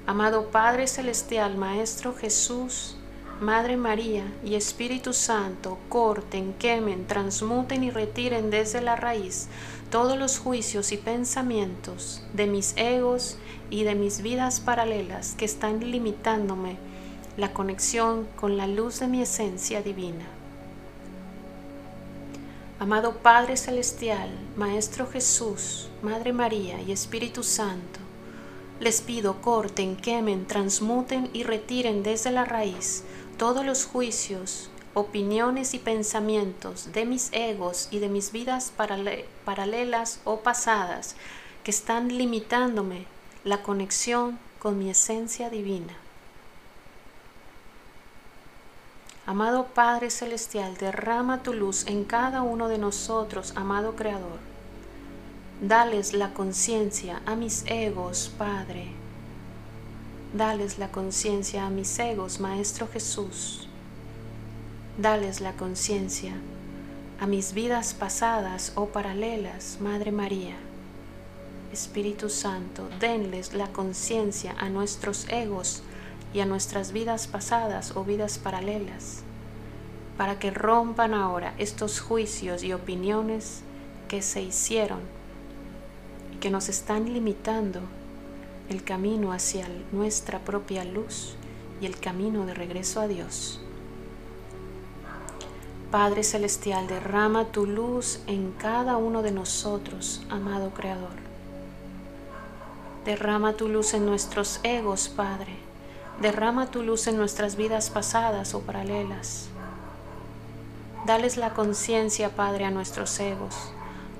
Amado 0.08 0.48
Padre 0.48 0.88
Celestial, 0.88 1.58
Maestro 1.58 2.16
Jesús, 2.16 2.95
Madre 3.42 3.76
María 3.76 4.24
y 4.46 4.56
Espíritu 4.56 5.12
Santo, 5.12 5.78
corten, 5.90 6.54
quemen, 6.54 7.06
transmuten 7.06 7.84
y 7.84 7.92
retiren 7.92 8.50
desde 8.50 8.80
la 8.80 8.96
raíz 8.96 9.50
todos 9.92 10.18
los 10.18 10.40
juicios 10.40 10.94
y 10.94 10.98
pensamientos 10.98 12.24
de 12.34 12.48
mis 12.48 12.78
egos 12.78 13.38
y 13.70 13.84
de 13.84 13.94
mis 13.94 14.22
vidas 14.22 14.62
paralelas 14.62 15.36
que 15.38 15.44
están 15.44 15.82
limitándome 15.92 16.78
la 17.36 17.52
conexión 17.52 18.26
con 18.38 18.56
la 18.56 18.68
luz 18.68 19.02
de 19.02 19.08
mi 19.08 19.22
esencia 19.22 19.82
divina. 19.82 20.26
Amado 22.80 23.18
Padre 23.18 23.58
Celestial, 23.58 24.30
Maestro 24.56 25.08
Jesús, 25.08 25.90
Madre 26.02 26.32
María 26.32 26.82
y 26.82 26.94
Espíritu 26.94 27.44
Santo, 27.44 28.00
les 28.80 29.02
pido 29.02 29.42
corten, 29.42 29.96
quemen, 29.96 30.46
transmuten 30.46 31.30
y 31.32 31.44
retiren 31.44 32.04
desde 32.04 32.32
la 32.32 32.44
raíz 32.44 33.06
todos 33.38 33.66
los 33.66 33.86
juicios, 33.86 34.70
opiniones 34.94 35.74
y 35.74 35.80
pensamientos 35.80 36.94
de 36.94 37.06
mis 37.06 37.30
egos 37.34 37.90
y 37.92 38.00
de 38.00 38.08
mis 38.08 38.32
vidas 38.32 38.72
paralelas 39.46 40.20
o 40.24 40.40
pasadas 40.40 41.16
que 41.64 41.72
están 41.72 42.18
limitándome 42.18 43.06
la 43.44 43.62
conexión 43.62 44.40
con 44.60 44.80
mi 44.80 44.90
esencia 44.90 45.50
divina. 45.50 45.94
Amado 49.28 49.66
Padre 49.66 50.12
Celestial, 50.12 50.78
derrama 50.78 51.42
tu 51.44 51.54
luz 51.54 51.88
en 51.88 52.04
cada 52.06 52.44
uno 52.44 52.68
de 52.68 52.78
nosotros, 52.78 53.54
amado 53.56 53.96
Creador. 53.96 54.40
Dales 55.62 56.14
la 56.14 56.34
conciencia 56.34 57.22
a 57.26 57.36
mis 57.36 57.66
egos, 57.66 58.32
Padre, 58.38 58.92
Dales 60.36 60.80
la 60.80 60.92
conciencia 60.92 61.66
a 61.66 61.70
mis 61.70 61.98
egos, 61.98 62.42
Maestro 62.42 62.90
Jesús. 62.90 63.70
Dales 64.98 65.40
la 65.40 65.54
conciencia 65.54 66.34
a 67.22 67.26
mis 67.26 67.54
vidas 67.54 67.94
pasadas 67.94 68.74
o 68.76 68.88
paralelas, 68.88 69.78
Madre 69.80 70.12
María. 70.12 70.58
Espíritu 71.72 72.28
Santo, 72.28 72.90
denles 73.00 73.54
la 73.54 73.68
conciencia 73.68 74.54
a 74.60 74.68
nuestros 74.68 75.26
egos 75.30 75.84
y 76.34 76.42
a 76.42 76.46
nuestras 76.46 76.92
vidas 76.92 77.28
pasadas 77.28 77.96
o 77.96 78.04
vidas 78.04 78.38
paralelas, 78.38 79.22
para 80.18 80.38
que 80.38 80.52
rompan 80.52 81.14
ahora 81.14 81.54
estos 81.60 82.02
juicios 82.02 82.62
y 82.62 82.74
opiniones 82.74 83.62
que 84.10 84.22
se 84.22 84.42
hicieron 84.42 85.00
y 86.34 86.40
que 86.40 86.50
nos 86.50 86.68
están 86.68 87.14
limitando 87.14 87.80
el 88.70 88.84
camino 88.84 89.32
hacia 89.32 89.68
nuestra 89.92 90.40
propia 90.40 90.84
luz 90.84 91.36
y 91.82 91.86
el 91.86 92.00
camino 92.00 92.46
de 92.46 92.54
regreso 92.54 93.00
a 93.00 93.08
Dios. 93.08 93.60
Padre 95.92 96.24
Celestial, 96.24 96.88
derrama 96.88 97.46
tu 97.46 97.66
luz 97.66 98.20
en 98.28 98.52
cada 98.54 98.98
uno 98.98 99.22
de 99.22 99.32
nosotros, 99.32 100.24
amado 100.30 100.72
Creador. 100.72 101.26
Derrama 103.06 103.54
tu 103.54 103.70
luz 103.70 103.94
en 103.94 104.06
nuestros 104.06 104.60
egos, 104.64 105.10
Padre. 105.10 105.54
Derrama 106.22 106.72
tu 106.72 106.82
luz 106.82 107.08
en 107.08 107.18
nuestras 107.18 107.56
vidas 107.56 107.90
pasadas 107.92 108.56
o 108.56 108.62
paralelas. 108.62 109.48
Dales 111.06 111.38
la 111.38 111.54
conciencia, 111.54 112.36
Padre, 112.36 112.66
a 112.66 112.72
nuestros 112.72 113.20
egos. 113.20 113.56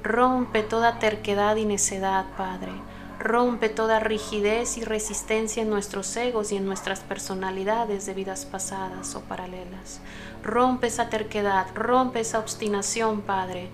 Rompe 0.04 0.62
toda 0.62 1.00
terquedad 1.00 1.56
y 1.56 1.66
necedad, 1.66 2.26
Padre 2.38 2.74
Rompe 3.20 3.70
toda 3.70 4.00
rigidez 4.00 4.78
y 4.78 4.84
resistencia 4.84 5.64
en 5.64 5.70
nuestros 5.70 6.16
egos 6.18 6.52
y 6.52 6.58
en 6.58 6.66
nuestras 6.66 7.00
personalidades 7.00 8.06
de 8.06 8.14
vidas 8.14 8.46
pasadas 8.46 9.16
o 9.16 9.22
paralelas. 9.22 10.02
Rompe 10.44 10.88
esa 10.88 11.10
terquedad, 11.10 11.68
rompe 11.76 12.20
esa 12.20 12.40
obstinación, 12.40 13.22
Padre. 13.22 13.70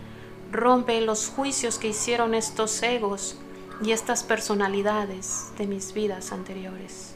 Rompe 0.52 1.02
los 1.02 1.30
juicios 1.30 1.80
que 1.80 1.88
hicieron 1.88 2.34
estos 2.34 2.84
egos 2.84 3.38
y 3.84 3.92
estas 3.92 4.24
personalidades 4.24 5.52
de 5.58 5.66
mis 5.66 5.94
vidas 5.94 6.32
anteriores. 6.32 7.16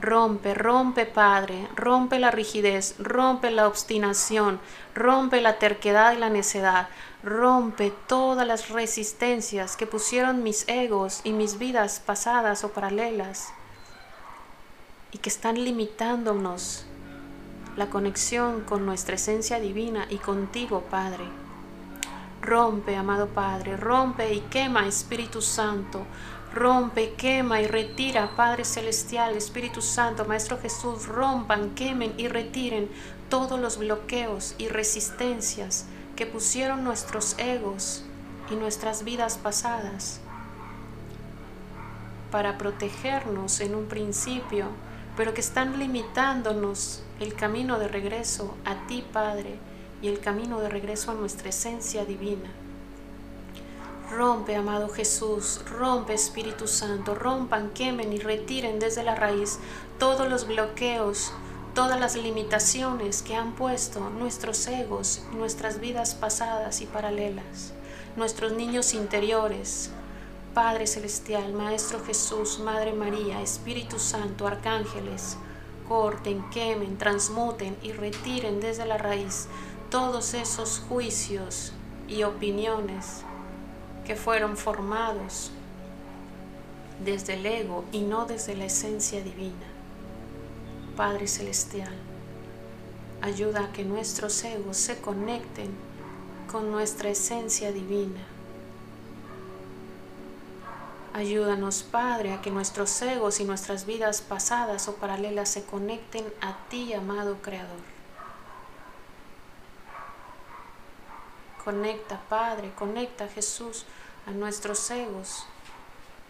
Rompe, 0.00 0.54
rompe, 0.54 1.04
Padre, 1.04 1.68
rompe 1.76 2.18
la 2.18 2.30
rigidez, 2.30 2.94
rompe 2.98 3.50
la 3.50 3.66
obstinación, 3.66 4.60
rompe 4.94 5.40
la 5.40 5.58
terquedad 5.58 6.14
y 6.14 6.18
la 6.18 6.30
necedad, 6.30 6.88
rompe 7.22 7.92
todas 8.06 8.46
las 8.46 8.70
resistencias 8.70 9.76
que 9.76 9.86
pusieron 9.86 10.42
mis 10.42 10.66
egos 10.68 11.20
y 11.24 11.32
mis 11.32 11.58
vidas 11.58 12.00
pasadas 12.04 12.64
o 12.64 12.70
paralelas 12.70 13.48
y 15.12 15.18
que 15.18 15.28
están 15.28 15.62
limitándonos 15.62 16.84
la 17.76 17.90
conexión 17.90 18.62
con 18.62 18.86
nuestra 18.86 19.16
esencia 19.16 19.60
divina 19.60 20.06
y 20.08 20.16
contigo, 20.16 20.82
Padre. 20.90 21.24
Rompe, 22.42 22.96
amado 22.96 23.28
Padre, 23.28 23.76
rompe 23.76 24.32
y 24.32 24.40
quema, 24.40 24.86
Espíritu 24.86 25.42
Santo, 25.42 26.06
Rompe, 26.52 27.14
quema 27.14 27.60
y 27.60 27.68
retira, 27.68 28.34
Padre 28.34 28.64
Celestial, 28.64 29.36
Espíritu 29.36 29.80
Santo, 29.80 30.24
Maestro 30.24 30.58
Jesús, 30.58 31.06
rompan, 31.06 31.76
quemen 31.76 32.12
y 32.16 32.26
retiren 32.26 32.88
todos 33.28 33.60
los 33.60 33.78
bloqueos 33.78 34.56
y 34.58 34.66
resistencias 34.66 35.86
que 36.20 36.26
pusieron 36.26 36.84
nuestros 36.84 37.34
egos 37.38 38.02
y 38.50 38.54
nuestras 38.54 39.04
vidas 39.04 39.38
pasadas 39.38 40.20
para 42.30 42.58
protegernos 42.58 43.58
en 43.60 43.74
un 43.74 43.86
principio, 43.86 44.66
pero 45.16 45.32
que 45.32 45.40
están 45.40 45.78
limitándonos 45.78 47.02
el 47.20 47.32
camino 47.32 47.78
de 47.78 47.88
regreso 47.88 48.54
a 48.66 48.86
ti, 48.86 49.02
Padre, 49.14 49.56
y 50.02 50.08
el 50.08 50.20
camino 50.20 50.60
de 50.60 50.68
regreso 50.68 51.10
a 51.10 51.14
nuestra 51.14 51.48
esencia 51.48 52.04
divina. 52.04 52.50
Rompe, 54.10 54.56
amado 54.56 54.90
Jesús, 54.90 55.62
rompe 55.70 56.12
Espíritu 56.12 56.68
Santo, 56.68 57.14
rompan, 57.14 57.70
quemen 57.70 58.12
y 58.12 58.18
retiren 58.18 58.78
desde 58.78 59.04
la 59.04 59.14
raíz 59.14 59.58
todos 59.98 60.28
los 60.28 60.46
bloqueos, 60.46 61.32
todas 61.74 62.00
las 62.00 62.16
limitaciones 62.16 63.22
que 63.22 63.36
han 63.36 63.52
puesto 63.52 64.10
nuestros 64.10 64.66
egos, 64.66 65.22
nuestras 65.32 65.80
vidas 65.80 66.14
pasadas 66.14 66.80
y 66.80 66.86
paralelas, 66.86 67.72
nuestros 68.16 68.52
niños 68.52 68.94
interiores. 68.94 69.90
Padre 70.54 70.88
Celestial, 70.88 71.52
Maestro 71.52 72.04
Jesús, 72.04 72.58
Madre 72.58 72.92
María, 72.92 73.40
Espíritu 73.40 74.00
Santo, 74.00 74.48
arcángeles, 74.48 75.36
corten, 75.88 76.42
quemen, 76.50 76.98
transmuten 76.98 77.76
y 77.82 77.92
retiren 77.92 78.60
desde 78.60 78.84
la 78.84 78.98
raíz 78.98 79.46
todos 79.90 80.34
esos 80.34 80.82
juicios 80.88 81.72
y 82.08 82.24
opiniones 82.24 83.22
que 84.04 84.16
fueron 84.16 84.56
formados 84.56 85.52
desde 87.04 87.34
el 87.34 87.46
ego 87.46 87.84
y 87.92 88.00
no 88.00 88.26
desde 88.26 88.56
la 88.56 88.64
esencia 88.64 89.22
divina. 89.22 89.69
Padre 90.96 91.26
Celestial, 91.26 91.92
ayuda 93.22 93.64
a 93.64 93.72
que 93.72 93.84
nuestros 93.84 94.42
egos 94.44 94.76
se 94.76 95.00
conecten 95.00 95.70
con 96.50 96.70
nuestra 96.70 97.10
esencia 97.10 97.72
divina. 97.72 98.20
Ayúdanos, 101.12 101.82
Padre, 101.82 102.32
a 102.32 102.40
que 102.40 102.50
nuestros 102.50 103.02
egos 103.02 103.40
y 103.40 103.44
nuestras 103.44 103.84
vidas 103.84 104.20
pasadas 104.20 104.88
o 104.88 104.94
paralelas 104.94 105.48
se 105.48 105.64
conecten 105.64 106.24
a 106.40 106.56
ti, 106.68 106.92
amado 106.92 107.36
Creador. 107.42 107.80
Conecta, 111.64 112.20
Padre, 112.28 112.72
conecta, 112.74 113.28
Jesús, 113.28 113.84
a 114.26 114.30
nuestros 114.30 114.90
egos 114.90 115.44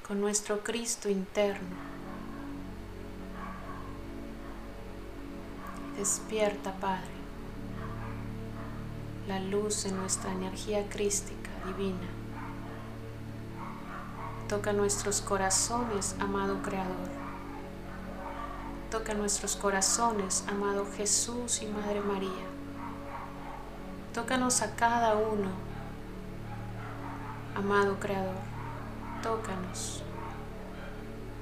con 0.07 0.20
nuestro 0.20 0.64
Cristo 0.64 1.09
interno. 1.09 1.89
Despierta, 6.00 6.72
Padre, 6.80 7.10
la 9.28 9.38
luz 9.38 9.84
en 9.84 9.98
nuestra 9.98 10.32
energía 10.32 10.88
crística 10.88 11.50
divina. 11.66 12.08
Toca 14.48 14.72
nuestros 14.72 15.20
corazones, 15.20 16.16
amado 16.18 16.62
Creador. 16.62 17.10
Toca 18.90 19.12
nuestros 19.12 19.56
corazones, 19.56 20.42
amado 20.48 20.86
Jesús 20.96 21.60
y 21.60 21.66
Madre 21.66 22.00
María. 22.00 22.46
Tócanos 24.14 24.62
a 24.62 24.74
cada 24.76 25.16
uno, 25.16 25.50
amado 27.54 28.00
Creador. 28.00 28.40
Tócanos. 29.22 30.02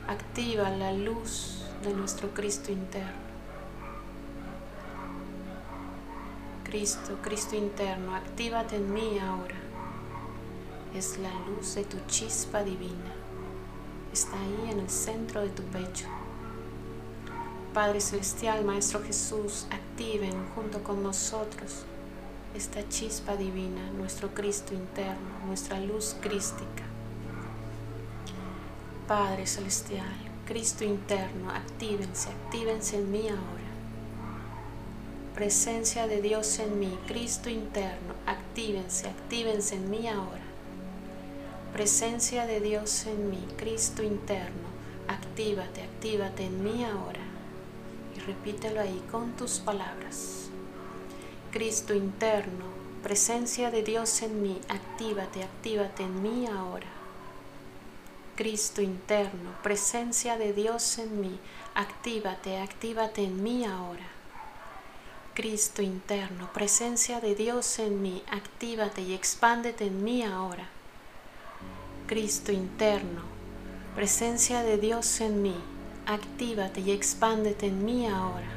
Activa 0.09 0.69
la 0.71 0.93
luz 0.93 1.63
de 1.85 1.95
nuestro 1.95 2.35
Cristo 2.35 2.73
interno. 2.73 3.28
Cristo, 6.69 7.17
Cristo 7.23 7.57
interno, 7.57 8.15
actívate 8.15 8.77
en 8.77 8.93
mí 8.93 9.19
ahora. 9.19 9.55
Es 10.95 11.17
la 11.19 11.31
luz 11.49 11.77
de 11.77 11.85
tu 11.85 11.97
chispa 12.07 12.63
divina. 12.63 13.15
Está 14.13 14.39
ahí 14.39 14.71
en 14.73 14.81
el 14.81 14.91
centro 14.91 15.41
de 15.41 15.49
tu 15.49 15.63
pecho. 15.63 16.07
Padre 17.73 18.03
Celestial, 18.03 18.67
Maestro 18.67 19.03
Jesús, 19.03 19.67
activen 19.71 20.35
junto 20.55 20.83
con 20.83 21.03
nosotros 21.03 21.85
esta 22.55 22.87
chispa 22.87 23.35
divina, 23.35 23.91
nuestro 23.97 24.35
Cristo 24.35 24.75
interno, 24.75 25.47
nuestra 25.47 25.81
luz 25.81 26.17
crística. 26.21 26.85
Padre 29.07 29.47
Celestial, 29.47 30.05
Cristo 30.47 30.85
interno, 30.85 31.51
actívense, 31.51 32.29
actívense 32.29 32.99
en 32.99 33.11
mí 33.11 33.27
ahora. 33.29 33.58
Presencia 35.39 36.09
de 36.09 36.21
Dios 36.21 36.59
en 36.59 36.81
mí, 36.81 36.99
Cristo 37.07 37.49
interno, 37.49 38.13
actívense, 38.27 39.07
actívense 39.07 39.77
en 39.77 39.89
mí 39.89 40.09
ahora. 40.09 40.43
Presencia 41.73 42.45
de 42.45 42.61
Dios 42.61 43.07
en 43.07 43.31
mí, 43.31 43.47
Cristo 43.57 44.03
interno, 44.03 44.67
actívate, 45.07 45.83
actívate 45.85 46.45
en 46.45 46.65
mí 46.65 46.83
ahora. 46.83 47.21
Y 48.17 48.19
repítelo 48.19 48.81
ahí 48.81 49.01
con 49.13 49.37
tus 49.37 49.61
palabras. 49.61 50.49
Cristo 51.53 51.95
interno, 51.95 52.65
presencia 53.05 53.71
de 53.71 53.85
Dios 53.85 54.23
en 54.23 54.43
mí, 54.43 54.61
actívate, 54.69 55.45
actívate 55.45 56.03
en 56.03 56.21
mí 56.21 56.49
ahora. 56.49 56.89
Cristo 58.35 58.83
interno, 58.83 59.53
presencia 59.63 60.37
de 60.37 60.53
Dios 60.53 60.99
en 60.99 61.21
mí, 61.21 61.39
actívate, 61.77 62.59
actívate 62.59 63.23
en 63.23 63.41
mí 63.41 63.65
ahora. 63.65 64.18
Cristo 65.39 65.83
interno, 65.83 66.53
presencia 66.53 67.21
de 67.21 67.37
Dios 67.37 67.79
en 67.79 68.03
mí, 68.03 68.25
actívate 68.29 69.03
y 69.03 69.15
expándete 69.15 69.87
en 69.87 70.03
mí 70.03 70.25
ahora. 70.25 70.67
Cristo 72.09 72.51
interno, 72.51 73.23
presencia 73.95 74.65
de 74.65 74.79
Dios 74.79 75.21
en 75.21 75.41
mí, 75.41 75.55
actívate 76.07 76.81
y 76.81 76.91
expándete 76.91 77.69
en 77.69 77.85
mí 77.85 78.09
ahora 78.09 78.51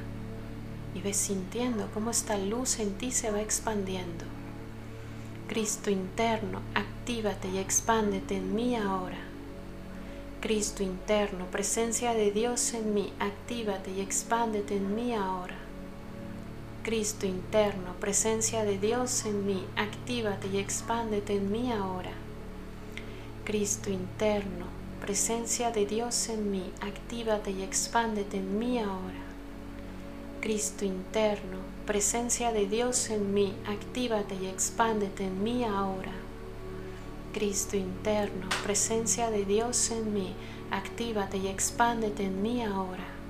y 0.95 1.01
ves 1.01 1.17
sintiendo 1.17 1.87
cómo 1.93 2.09
esta 2.09 2.35
luz 2.39 2.79
en 2.79 2.97
ti 2.97 3.11
se 3.11 3.29
va 3.29 3.41
expandiendo. 3.41 4.25
Cristo 5.47 5.91
interno, 5.91 6.61
actívate 6.73 7.47
y 7.49 7.59
expándete 7.59 8.37
en 8.37 8.55
mí 8.55 8.75
ahora. 8.75 9.19
Cristo 10.39 10.81
interno, 10.81 11.45
presencia 11.45 12.15
de 12.15 12.31
Dios 12.31 12.73
en 12.73 12.95
mí, 12.95 13.13
actívate 13.19 13.91
y 13.91 14.01
expándete 14.01 14.77
en 14.77 14.95
mí 14.95 15.13
ahora. 15.13 15.70
Cristo 16.83 17.27
interno, 17.27 17.93
presencia 17.99 18.65
de 18.65 18.79
Dios 18.79 19.25
en 19.25 19.45
mí, 19.45 19.63
actívate 19.75 20.47
y 20.47 20.57
expándete 20.57 21.35
en 21.35 21.51
mí 21.51 21.71
ahora. 21.71 22.09
Cristo 23.45 23.91
interno, 23.91 24.65
presencia 24.99 25.69
de 25.69 25.85
Dios 25.85 26.27
en 26.29 26.49
mí, 26.49 26.71
actívate 26.81 27.51
y 27.51 27.61
expándete 27.61 28.37
en 28.37 28.57
mí 28.57 28.79
ahora. 28.79 29.21
Cristo 30.41 30.83
interno, 30.83 31.59
presencia 31.85 32.51
de 32.51 32.65
Dios 32.65 33.11
en 33.11 33.31
mí, 33.31 33.53
actívate 33.67 34.33
y 34.33 34.47
expándete 34.47 35.25
en 35.25 35.43
mí 35.43 35.63
ahora. 35.63 36.13
Cristo 37.31 37.77
interno, 37.77 38.49
presencia 38.63 39.29
de 39.29 39.45
Dios 39.45 39.91
en 39.91 40.15
mí, 40.15 40.33
actívate 40.71 41.37
y 41.37 41.47
expándete 41.47 42.23
en 42.23 42.41
mí 42.41 42.63
ahora. 42.63 43.20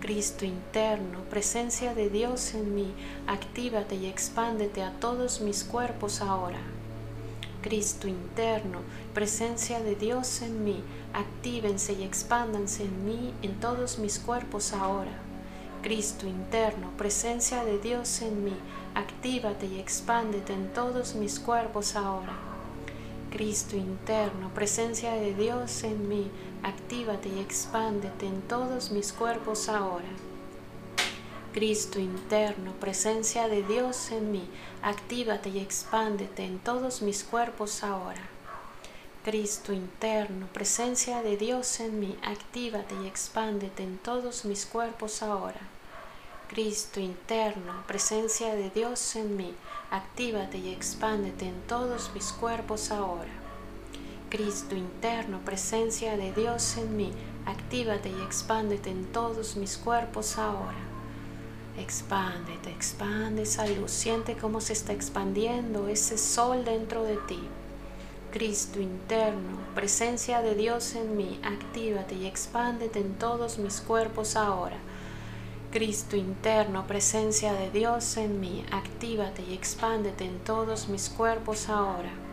Cristo 0.00 0.44
interno, 0.44 1.22
presencia 1.28 1.92
de 1.92 2.08
Dios 2.08 2.54
en 2.54 2.72
mí, 2.72 2.94
actívate 3.26 3.96
y 3.96 4.06
expándete 4.06 4.82
a 4.82 4.92
todos 4.92 5.40
mis 5.40 5.64
cuerpos 5.64 6.20
ahora. 6.20 6.60
Cristo 7.62 8.06
interno, 8.06 8.78
presencia 9.12 9.80
de 9.80 9.96
Dios 9.96 10.40
en 10.42 10.62
mí, 10.62 10.84
actívense 11.12 11.94
y 11.94 12.04
expándanse 12.04 12.84
en 12.84 13.04
mí, 13.04 13.34
en 13.42 13.58
todos 13.58 13.98
mis 13.98 14.20
cuerpos 14.20 14.72
ahora. 14.72 15.10
Cristo 15.82 16.28
interno, 16.28 16.90
presencia 16.96 17.64
de 17.64 17.78
Dios 17.78 18.22
en 18.22 18.44
mí, 18.44 18.54
actívate 18.94 19.66
y 19.66 19.80
expándete 19.80 20.52
en 20.52 20.72
todos 20.72 21.16
mis 21.16 21.40
cuerpos 21.40 21.96
ahora. 21.96 22.34
Cristo 23.30 23.76
interno, 23.76 24.48
presencia 24.54 25.12
de 25.12 25.34
Dios 25.34 25.82
en 25.82 26.08
mí, 26.08 26.30
actívate 26.62 27.28
y 27.28 27.40
expándete 27.40 28.26
en 28.26 28.42
todos 28.42 28.90
mis 28.90 29.12
cuerpos 29.12 29.68
ahora. 29.68 30.08
Cristo 31.52 31.98
interno, 31.98 32.72
presencia 32.74 33.48
de 33.48 33.62
Dios 33.62 34.10
en 34.10 34.30
mí, 34.30 34.48
actívate 34.82 35.48
y 35.48 35.58
expándete 35.58 36.44
en 36.44 36.58
todos 36.58 37.02
mis 37.02 37.24
cuerpos 37.24 37.82
ahora. 37.82 38.22
Cristo 39.24 39.72
interno, 39.72 40.46
presencia 40.52 41.22
de 41.22 41.36
Dios 41.36 41.80
en 41.80 42.00
mí, 42.00 42.16
actívate 42.22 42.94
y 43.02 43.06
expándete 43.06 43.82
en 43.82 43.98
todos 43.98 44.44
mis 44.44 44.66
cuerpos 44.66 45.22
ahora. 45.22 45.60
Cristo 46.48 47.00
interno, 47.00 47.82
presencia 47.86 48.54
de 48.54 48.70
Dios 48.70 49.16
en 49.16 49.36
mí, 49.36 49.54
actívate 49.90 50.58
y 50.58 50.72
expándete 50.72 51.46
en 51.46 51.60
todos 51.66 52.10
mis 52.14 52.32
cuerpos 52.32 52.90
ahora. 52.90 53.37
Cristo 54.30 54.76
interno, 54.76 55.40
presencia 55.42 56.18
de 56.18 56.32
Dios 56.32 56.76
en 56.76 56.98
mí, 56.98 57.12
actívate 57.46 58.10
y 58.10 58.22
expándete 58.22 58.90
en 58.90 59.06
todos 59.06 59.56
mis 59.56 59.78
cuerpos 59.78 60.36
ahora. 60.36 60.76
Expándete, 61.78 62.70
expande 62.70 63.42
esa 63.42 63.66
luz. 63.66 63.90
Siente 63.90 64.36
cómo 64.36 64.60
se 64.60 64.74
está 64.74 64.92
expandiendo 64.92 65.88
ese 65.88 66.18
sol 66.18 66.62
dentro 66.66 67.04
de 67.04 67.16
ti. 67.16 67.40
Cristo 68.30 68.80
interno, 68.80 69.60
presencia 69.74 70.42
de 70.42 70.54
Dios 70.54 70.94
en 70.94 71.16
mí, 71.16 71.40
actívate 71.42 72.14
y 72.14 72.26
expándete 72.26 72.98
en 72.98 73.14
todos 73.14 73.56
mis 73.58 73.80
cuerpos 73.80 74.36
ahora. 74.36 74.76
Cristo 75.70 76.16
interno, 76.16 76.86
presencia 76.86 77.54
de 77.54 77.70
Dios 77.70 78.18
en 78.18 78.40
mí, 78.40 78.66
actívate 78.72 79.42
y 79.42 79.54
expándete 79.54 80.26
en 80.26 80.38
todos 80.40 80.88
mis 80.88 81.08
cuerpos 81.08 81.70
ahora. 81.70 82.27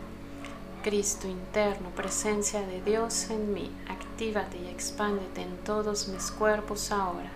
Cristo 0.86 1.26
interno, 1.26 1.90
presencia 1.96 2.64
de 2.64 2.80
Dios 2.80 3.28
en 3.30 3.52
mí, 3.52 3.72
actívate 3.88 4.56
y 4.56 4.68
expándete 4.68 5.42
en 5.42 5.56
todos 5.64 6.06
mis 6.06 6.30
cuerpos 6.30 6.92
ahora. 6.92 7.32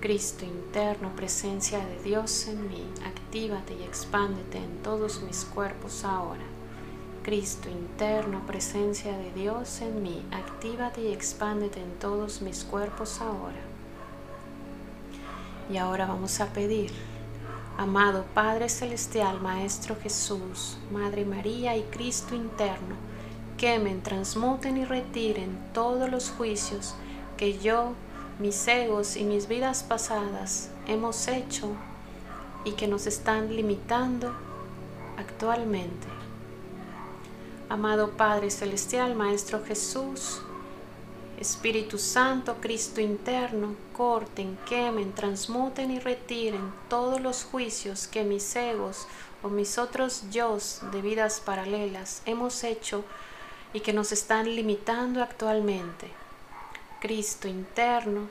Cristo 0.00 0.46
interno, 0.46 1.14
presencia 1.14 1.84
de 1.84 2.02
Dios 2.02 2.48
en 2.48 2.66
mí, 2.66 2.82
actívate 3.04 3.74
y 3.74 3.82
expándete 3.82 4.56
en 4.56 4.82
todos 4.82 5.20
mis 5.20 5.44
cuerpos 5.44 6.02
ahora. 6.02 6.44
Cristo 7.22 7.68
interno, 7.68 8.46
presencia 8.46 9.14
de 9.18 9.32
Dios 9.34 9.82
en 9.82 10.02
mí, 10.02 10.22
actívate 10.30 11.02
y 11.02 11.12
expándete 11.12 11.82
en 11.82 11.92
todos 11.98 12.40
mis 12.40 12.64
cuerpos 12.64 13.20
ahora. 13.20 13.60
Y 15.70 15.76
ahora 15.76 16.06
vamos 16.06 16.40
a 16.40 16.46
pedir, 16.46 16.90
amado 17.78 18.24
Padre 18.34 18.68
Celestial, 18.68 19.40
Maestro 19.40 19.96
Jesús, 20.02 20.78
Madre 20.90 21.24
María 21.24 21.76
y 21.76 21.82
Cristo 21.82 22.34
interno, 22.34 22.96
quemen, 23.58 24.02
transmuten 24.02 24.76
y 24.76 24.84
retiren 24.84 25.58
todos 25.74 26.10
los 26.10 26.30
juicios 26.30 26.94
que 27.36 27.58
yo 27.58 27.92
mis 28.38 28.66
egos 28.68 29.16
y 29.16 29.24
mis 29.24 29.48
vidas 29.48 29.82
pasadas 29.82 30.70
hemos 30.86 31.28
hecho 31.28 31.68
y 32.64 32.72
que 32.72 32.88
nos 32.88 33.06
están 33.06 33.54
limitando 33.54 34.34
actualmente. 35.18 36.06
Amado 37.68 38.10
Padre 38.10 38.50
Celestial, 38.50 39.14
Maestro 39.14 39.64
Jesús, 39.64 40.40
Espíritu 41.38 41.98
Santo, 41.98 42.56
Cristo 42.60 43.00
interno, 43.00 43.74
corten, 43.92 44.58
quemen, 44.66 45.12
transmuten 45.12 45.90
y 45.90 45.98
retiren 45.98 46.72
todos 46.88 47.20
los 47.20 47.44
juicios 47.44 48.06
que 48.06 48.24
mis 48.24 48.56
egos 48.56 49.06
o 49.42 49.48
mis 49.48 49.76
otros 49.76 50.24
yo 50.30 50.56
de 50.92 51.02
vidas 51.02 51.40
paralelas 51.40 52.22
hemos 52.24 52.64
hecho 52.64 53.04
y 53.72 53.80
que 53.80 53.92
nos 53.92 54.12
están 54.12 54.46
limitando 54.56 55.22
actualmente. 55.22 56.10
Cristo 57.00 57.46
interno, 57.46 58.28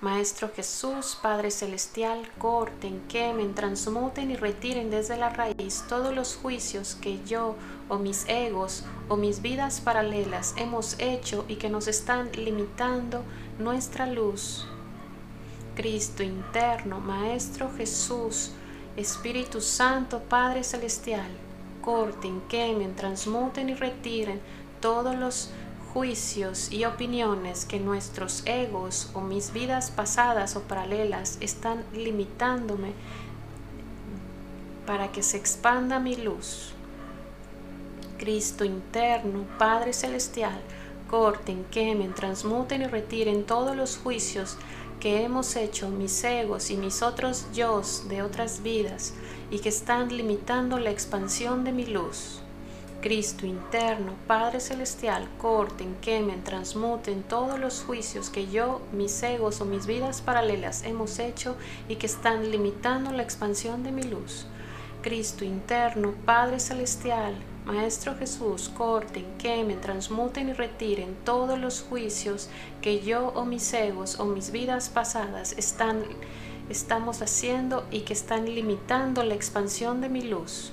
Maestro 0.00 0.48
Jesús, 0.54 1.18
Padre 1.20 1.50
Celestial, 1.50 2.22
corten, 2.38 3.02
quemen, 3.08 3.56
transmuten 3.56 4.30
y 4.30 4.36
retiren 4.36 4.90
desde 4.90 5.16
la 5.16 5.28
raíz 5.28 5.84
todos 5.88 6.14
los 6.14 6.36
juicios 6.36 6.94
que 6.94 7.18
yo 7.24 7.56
o 7.88 7.98
mis 7.98 8.24
egos 8.28 8.84
o 9.08 9.16
mis 9.16 9.42
vidas 9.42 9.80
paralelas 9.80 10.54
hemos 10.56 10.94
hecho 11.00 11.44
y 11.48 11.56
que 11.56 11.68
nos 11.68 11.88
están 11.88 12.30
limitando 12.30 13.24
nuestra 13.58 14.06
luz. 14.06 14.68
Cristo 15.74 16.22
interno, 16.22 17.00
Maestro 17.00 17.68
Jesús, 17.76 18.52
Espíritu 18.96 19.60
Santo, 19.60 20.20
Padre 20.20 20.62
Celestial, 20.62 21.30
corten, 21.82 22.40
quemen, 22.42 22.94
transmuten 22.94 23.68
y 23.68 23.74
retiren 23.74 24.40
todos 24.80 25.16
los 25.16 25.50
juicios 25.92 26.70
y 26.70 26.84
opiniones 26.84 27.64
que 27.64 27.80
nuestros 27.80 28.42
egos 28.46 29.10
o 29.14 29.20
mis 29.20 29.52
vidas 29.52 29.90
pasadas 29.90 30.56
o 30.56 30.62
paralelas 30.62 31.38
están 31.40 31.84
limitándome 31.94 32.92
para 34.86 35.12
que 35.12 35.22
se 35.22 35.36
expanda 35.36 35.98
mi 35.98 36.16
luz. 36.16 36.72
Cristo 38.18 38.64
interno, 38.64 39.44
Padre 39.58 39.92
Celestial, 39.92 40.60
corten, 41.08 41.64
quemen, 41.70 42.14
transmuten 42.14 42.82
y 42.82 42.86
retiren 42.86 43.44
todos 43.44 43.76
los 43.76 43.96
juicios 43.96 44.56
que 45.00 45.22
hemos 45.22 45.56
hecho 45.56 45.88
mis 45.88 46.24
egos 46.24 46.70
y 46.70 46.76
mis 46.76 47.02
otros 47.02 47.46
yo 47.54 47.82
de 48.08 48.22
otras 48.22 48.62
vidas 48.62 49.14
y 49.50 49.60
que 49.60 49.68
están 49.68 50.14
limitando 50.14 50.78
la 50.78 50.90
expansión 50.90 51.64
de 51.64 51.72
mi 51.72 51.86
luz. 51.86 52.40
Cristo 53.00 53.46
interno, 53.46 54.14
Padre 54.26 54.58
Celestial, 54.58 55.28
corten, 55.38 55.94
quemen, 56.00 56.42
transmuten 56.42 57.22
todos 57.22 57.56
los 57.60 57.84
juicios 57.84 58.28
que 58.28 58.48
yo, 58.48 58.80
mis 58.92 59.22
egos 59.22 59.60
o 59.60 59.64
mis 59.64 59.86
vidas 59.86 60.20
paralelas 60.20 60.82
hemos 60.82 61.20
hecho 61.20 61.54
y 61.88 61.94
que 61.94 62.06
están 62.06 62.50
limitando 62.50 63.12
la 63.12 63.22
expansión 63.22 63.84
de 63.84 63.92
mi 63.92 64.02
luz. 64.02 64.46
Cristo 65.00 65.44
interno, 65.44 66.12
Padre 66.24 66.58
Celestial, 66.58 67.36
Maestro 67.64 68.16
Jesús, 68.16 68.68
corten, 68.76 69.26
quemen, 69.38 69.80
transmuten 69.80 70.48
y 70.48 70.52
retiren 70.54 71.14
todos 71.24 71.56
los 71.56 71.82
juicios 71.82 72.48
que 72.82 72.98
yo 72.98 73.28
o 73.28 73.44
mis 73.44 73.72
egos 73.74 74.18
o 74.18 74.24
mis 74.24 74.50
vidas 74.50 74.88
pasadas 74.88 75.52
están, 75.56 76.02
estamos 76.68 77.22
haciendo 77.22 77.86
y 77.92 78.00
que 78.00 78.12
están 78.12 78.46
limitando 78.46 79.22
la 79.22 79.34
expansión 79.34 80.00
de 80.00 80.08
mi 80.08 80.22
luz. 80.22 80.72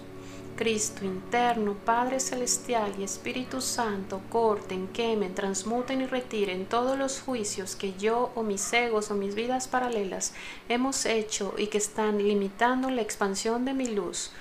Cristo 0.56 1.04
interno, 1.04 1.74
Padre 1.74 2.22
Celestial 2.22 2.94
y 2.98 3.04
Espíritu 3.04 3.60
Santo, 3.60 4.22
corten, 4.30 4.88
quemen, 4.88 5.36
transmuten 5.36 6.02
y 6.02 6.06
retiren 6.06 6.66
todos 6.66 6.98
los 6.98 7.20
juicios 7.20 7.76
que 7.76 7.94
yo 7.96 8.32
o 8.36 8.44
mis 8.44 8.72
egos 8.72 9.12
o 9.12 9.16
mis 9.16 9.36
vidas 9.36 9.68
paralelas 9.68 10.34
hemos 10.70 11.06
hecho 11.06 11.54
y 11.58 11.68
que 11.68 11.78
están 11.78 12.20
limitando 12.20 12.90
la 12.90 13.02
expansión 13.02 13.66
de 13.66 13.74
mi 13.74 13.88
luz. 13.88 14.32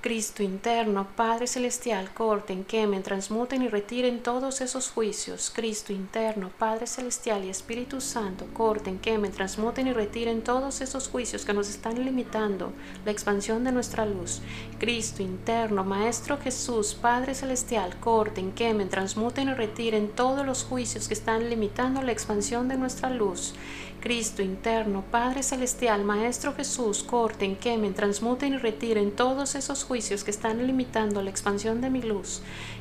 Cristo 0.00 0.44
interno, 0.44 1.08
Padre 1.16 1.48
Celestial, 1.48 2.14
corten, 2.14 2.62
quemen, 2.62 3.02
transmuten 3.02 3.62
y 3.62 3.68
retiren 3.68 4.22
todos 4.22 4.60
esos 4.60 4.90
juicios. 4.90 5.50
Cristo 5.52 5.92
interno, 5.92 6.52
Padre 6.56 6.86
Celestial 6.86 7.44
y 7.44 7.48
Espíritu 7.48 8.00
Santo, 8.00 8.46
corten, 8.54 9.00
quemen, 9.00 9.32
transmuten 9.32 9.88
y 9.88 9.92
retiren 9.92 10.42
todos 10.42 10.82
esos 10.82 11.08
juicios 11.08 11.44
que 11.44 11.52
nos 11.52 11.68
están 11.68 12.04
limitando 12.04 12.72
la 13.04 13.10
expansión 13.10 13.64
de 13.64 13.72
nuestra 13.72 14.06
luz. 14.06 14.40
Cristo 14.78 15.24
interno, 15.24 15.82
Maestro 15.82 16.38
Jesús, 16.38 16.94
Padre 16.94 17.34
Celestial, 17.34 17.98
corten, 17.98 18.52
quemen, 18.52 18.88
transmuten 18.90 19.48
y 19.48 19.54
retiren 19.54 20.10
todos 20.10 20.46
los 20.46 20.62
juicios 20.62 21.08
que 21.08 21.14
están 21.14 21.50
limitando 21.50 22.02
la 22.02 22.12
expansión 22.12 22.68
de 22.68 22.76
nuestra 22.76 23.10
luz. 23.10 23.52
Cristo 24.00 24.42
interno, 24.42 25.02
Padre 25.10 25.42
Celestial, 25.42 26.04
Maestro 26.04 26.54
Jesús, 26.54 27.02
corten, 27.02 27.56
quemen, 27.56 27.94
transmuten 27.94 28.54
y 28.54 28.56
retiren 28.56 29.10
todos 29.10 29.56
esos 29.56 29.82
juicios 29.82 30.22
que 30.22 30.30
están 30.30 30.64
limitando 30.68 31.20
la 31.20 31.30
expansión 31.30 31.80
de 31.80 31.90
mi 31.90 32.00
luz. 32.00 32.40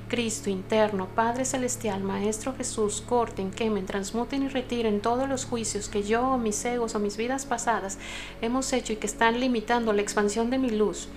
Cristo 0.09 0.51
interno, 0.51 1.07
Padre 1.15 1.43
Celestial, 1.43 2.03
Maestro 2.03 2.53
Jesús, 2.55 3.01
corten, 3.01 3.49
quemen, 3.49 3.87
transmuten 3.87 4.43
y 4.43 4.47
retiren 4.47 5.01
todos 5.01 5.27
los 5.27 5.45
juicios 5.45 5.89
que 5.89 6.03
yo 6.03 6.37
mis 6.37 6.63
egos 6.65 6.93
o 6.93 6.99
mis 6.99 7.17
vidas 7.17 7.47
pasadas 7.47 7.97
hemos 8.41 8.71
hecho 8.71 8.93
y 8.93 8.97
que 8.97 9.07
están 9.07 9.39
limitando 9.39 9.93
la 9.93 10.03
expansión 10.03 10.51
de 10.51 10.59
mi 10.59 10.69
luz. 10.69 11.09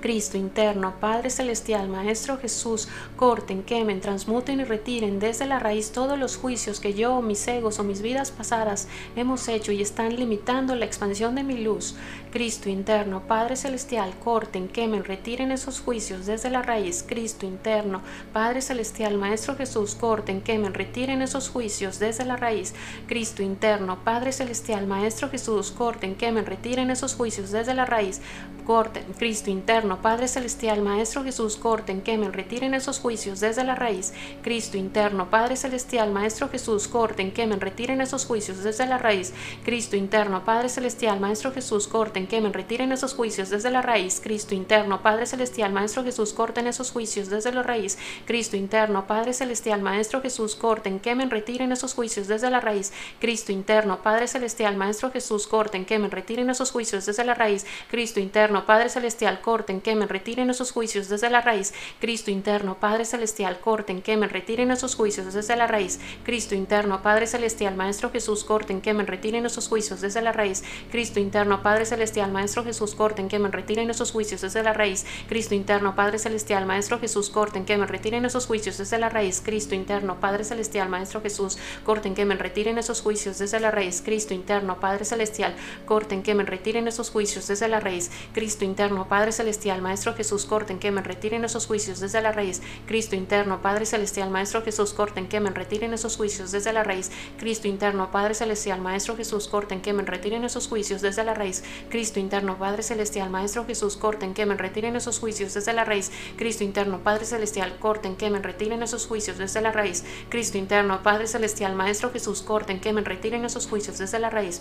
Cristo 0.00 0.36
interno, 0.36 0.94
Padre 1.00 1.30
celestial, 1.30 1.88
Maestro 1.88 2.38
Jesús, 2.38 2.88
corten, 3.16 3.62
quemen, 3.62 4.00
transmuten 4.00 4.60
y 4.60 4.64
retiren 4.64 5.20
desde 5.20 5.46
la 5.46 5.58
raíz 5.58 5.92
todos 5.92 6.18
los 6.18 6.36
juicios 6.36 6.80
que 6.80 6.94
yo, 6.94 7.20
mis 7.22 7.46
egos 7.48 7.78
o 7.78 7.84
mis 7.84 8.02
vidas 8.02 8.30
pasadas 8.30 8.88
hemos 9.16 9.46
hecho 9.48 9.72
y 9.72 9.82
están 9.82 10.16
limitando 10.16 10.74
la 10.74 10.86
expansión 10.86 11.34
de 11.34 11.42
mi 11.42 11.58
luz. 11.58 11.96
Cristo 12.30 12.68
interno, 12.68 13.22
Padre 13.26 13.56
celestial, 13.56 14.14
corten, 14.22 14.68
quemen, 14.68 15.04
retiren 15.04 15.50
esos 15.50 15.80
juicios 15.80 16.26
desde 16.26 16.48
la 16.48 16.62
raíz. 16.62 17.04
Cristo 17.06 17.44
interno, 17.44 18.02
Padre 18.32 18.62
celestial, 18.62 19.18
Maestro 19.18 19.56
Jesús, 19.56 19.96
corten, 19.96 20.40
quemen, 20.40 20.72
retiren 20.72 21.22
esos 21.22 21.48
juicios 21.48 21.98
desde 21.98 22.24
la 22.24 22.36
raíz. 22.36 22.72
Cristo 23.08 23.42
interno, 23.42 23.98
Padre 24.04 24.32
celestial, 24.32 24.86
Maestro 24.86 25.28
Jesús, 25.28 25.72
corten, 25.72 26.14
quemen, 26.14 26.46
retiren 26.46 26.90
esos 26.90 27.14
juicios 27.14 27.50
desde 27.50 27.74
la 27.74 27.84
raíz. 27.84 28.20
Corten, 28.64 29.04
Cristo 29.18 29.50
interno, 29.50 29.89
Padre 29.98 30.28
celestial, 30.28 30.80
Maestro 30.82 31.24
Jesús, 31.24 31.56
corten, 31.56 32.00
quemen, 32.00 32.32
retiren 32.32 32.74
esos 32.74 33.00
juicios 33.00 33.40
desde 33.40 33.64
la 33.64 33.74
raíz. 33.74 34.12
Cristo 34.42 34.76
interno, 34.76 35.30
Padre 35.30 35.56
celestial, 35.56 36.10
Maestro 36.12 36.48
Jesús, 36.48 36.88
corten, 36.88 37.32
quemen, 37.32 37.60
retiren 37.60 38.00
esos 38.00 38.24
juicios 38.24 38.62
desde 38.62 38.86
la 38.86 38.98
raíz. 38.98 39.32
Cristo 39.64 39.96
interno, 39.96 40.44
Padre 40.44 40.68
celestial, 40.68 41.20
Maestro 41.20 41.52
Jesús, 41.52 41.88
corten, 41.88 42.26
quemen, 42.26 42.52
retiren 42.52 42.92
esos 42.92 43.14
juicios 43.14 43.50
desde 43.50 43.70
la 43.70 43.82
raíz. 43.82 44.20
Cristo 44.22 44.54
interno, 44.54 45.02
Padre 45.02 45.26
celestial, 45.26 45.72
Maestro 45.72 46.04
Jesús, 46.04 46.32
corten 46.32 46.66
esos 46.66 46.90
juicios 46.90 47.28
desde 47.28 47.52
la 47.52 47.62
raíz. 47.62 47.98
Cristo 48.26 48.56
interno, 48.56 49.06
Padre 49.06 49.32
celestial, 49.32 49.82
Maestro 49.82 50.20
Jesús, 50.20 50.54
corten, 50.56 51.00
quemen, 51.00 51.30
retiren 51.30 51.72
esos 51.72 51.94
juicios 51.94 52.28
desde 52.28 52.50
la 52.50 52.60
raíz. 52.60 52.92
Cristo 53.18 53.52
interno, 53.52 54.02
Padre 54.02 54.26
celestial, 54.28 54.76
Maestro 54.76 55.10
Jesús, 55.10 55.46
corten, 55.46 55.84
quemen, 55.84 56.10
retiren 56.10 56.50
esos 56.50 56.70
juicios 56.70 57.06
desde 57.06 57.24
la 57.24 57.34
raíz. 57.34 57.66
Cristo 57.90 58.20
interno, 58.20 58.66
Padre 58.66 58.88
celestial, 58.88 59.40
corten, 59.40 59.79
quemen, 59.80 60.08
retiren 60.08 60.50
esos 60.50 60.72
juicios 60.72 61.08
desde 61.08 61.30
la 61.30 61.40
raíz. 61.40 61.72
Cristo 62.00 62.30
interno, 62.30 62.76
Padre 62.78 63.04
celestial, 63.04 63.60
corten, 63.60 64.02
quemen, 64.02 64.30
retiren 64.30 64.70
esos 64.70 64.94
juicios 64.94 65.32
desde 65.32 65.56
la 65.56 65.66
raíz. 65.66 66.00
Cristo 66.24 66.54
interno, 66.54 67.02
Padre 67.02 67.26
celestial, 67.26 67.76
Maestro 67.76 68.10
Jesús, 68.10 68.44
corten, 68.44 68.80
quemen, 68.80 69.06
retiren 69.06 69.46
esos 69.46 69.68
juicios 69.68 70.00
desde 70.00 70.22
la 70.22 70.32
raíz. 70.32 70.62
Cristo 70.90 71.20
interno, 71.20 71.62
Padre 71.62 71.86
celestial, 71.86 72.30
Maestro 72.30 72.64
Jesús, 72.64 72.94
corten, 72.94 73.28
quemen, 73.28 73.52
retiren 73.52 73.90
esos 73.90 74.12
juicios 74.12 74.40
desde 74.40 74.62
la 74.62 74.72
raíz. 74.72 75.06
Cristo 75.28 75.54
interno, 75.54 75.94
Padre 75.94 76.18
celestial, 76.18 76.66
Maestro 76.66 76.98
Jesús, 76.98 77.30
corten, 77.30 77.64
quemen, 77.64 77.88
retiren 77.88 78.24
esos 78.24 78.46
juicios 78.46 78.78
desde 78.78 78.98
la 78.98 79.08
raíz. 79.08 79.40
Cristo 79.44 79.74
interno, 79.74 80.18
Padre 80.20 80.44
celestial, 80.44 80.88
Maestro 80.88 81.20
Jesús, 81.20 81.58
corten, 81.84 82.14
quemen, 82.14 82.38
retiren 82.38 82.78
esos 82.78 83.00
juicios 83.00 83.38
desde 83.38 83.60
la 83.60 83.70
raíz. 83.70 84.02
Cristo 84.04 84.34
interno, 84.34 84.80
Padre 84.80 85.04
celestial, 85.04 85.54
corten, 85.86 86.22
quemen, 86.22 86.46
retiren 86.46 86.88
esos 86.88 87.10
juicios 87.10 87.46
desde 87.46 87.68
la 87.68 87.80
raíz. 87.80 88.10
Cristo 88.32 88.64
interno, 88.64 89.06
Padre 89.08 89.32
celestial, 89.32 89.69
Maestro 89.78 90.14
Jesús, 90.14 90.44
corten, 90.44 90.80
quemen, 90.80 91.04
retiren 91.04 91.44
esos 91.44 91.66
juicios 91.66 92.00
desde 92.00 92.20
la 92.20 92.32
raíz. 92.32 92.60
Cristo 92.86 93.14
interno, 93.14 93.62
Padre 93.62 93.86
celestial, 93.86 94.30
Maestro 94.30 94.62
Jesús, 94.62 94.92
corten, 94.92 95.28
quemen, 95.28 95.54
retiren 95.54 95.94
esos 95.94 96.16
juicios 96.16 96.50
desde 96.50 96.72
la 96.72 96.82
raíz. 96.82 97.12
Cristo 97.38 97.68
interno, 97.68 98.10
Padre 98.10 98.34
celestial, 98.34 98.80
Maestro 98.80 99.16
Jesús, 99.16 99.46
corten, 99.46 99.80
quemen, 99.80 100.06
retiren 100.06 100.44
esos 100.44 100.66
juicios 100.66 101.00
desde 101.00 101.22
la 101.22 101.34
raíz. 101.34 101.62
Cristo 101.88 102.18
interno, 102.18 102.58
Padre 102.58 102.82
celestial, 102.82 103.30
Maestro 103.30 103.64
Jesús, 103.64 103.96
corten, 103.96 104.34
quemen, 104.34 104.58
retiren 104.58 104.96
esos 104.96 105.20
juicios 105.20 105.54
desde 105.54 105.72
la 105.72 105.84
raíz. 105.84 106.10
Cristo 106.36 106.64
interno, 106.64 106.98
Padre 106.98 107.24
celestial, 107.24 107.78
corten, 107.78 108.16
quemen, 108.16 108.42
retiren 108.42 108.82
esos 108.82 109.06
juicios 109.06 109.38
desde 109.38 109.60
la 109.60 109.70
raíz. 109.70 110.04
Cristo 110.28 110.58
interno, 110.58 111.02
Padre 111.02 111.26
celestial, 111.26 111.74
Maestro 111.76 112.10
Jesús, 112.10 112.42
corten, 112.42 112.80
quemen, 112.80 113.04
retiren 113.04 113.44
esos 113.44 113.68
juicios 113.68 113.98
desde 113.98 114.18
la 114.18 114.30
raíz. 114.30 114.60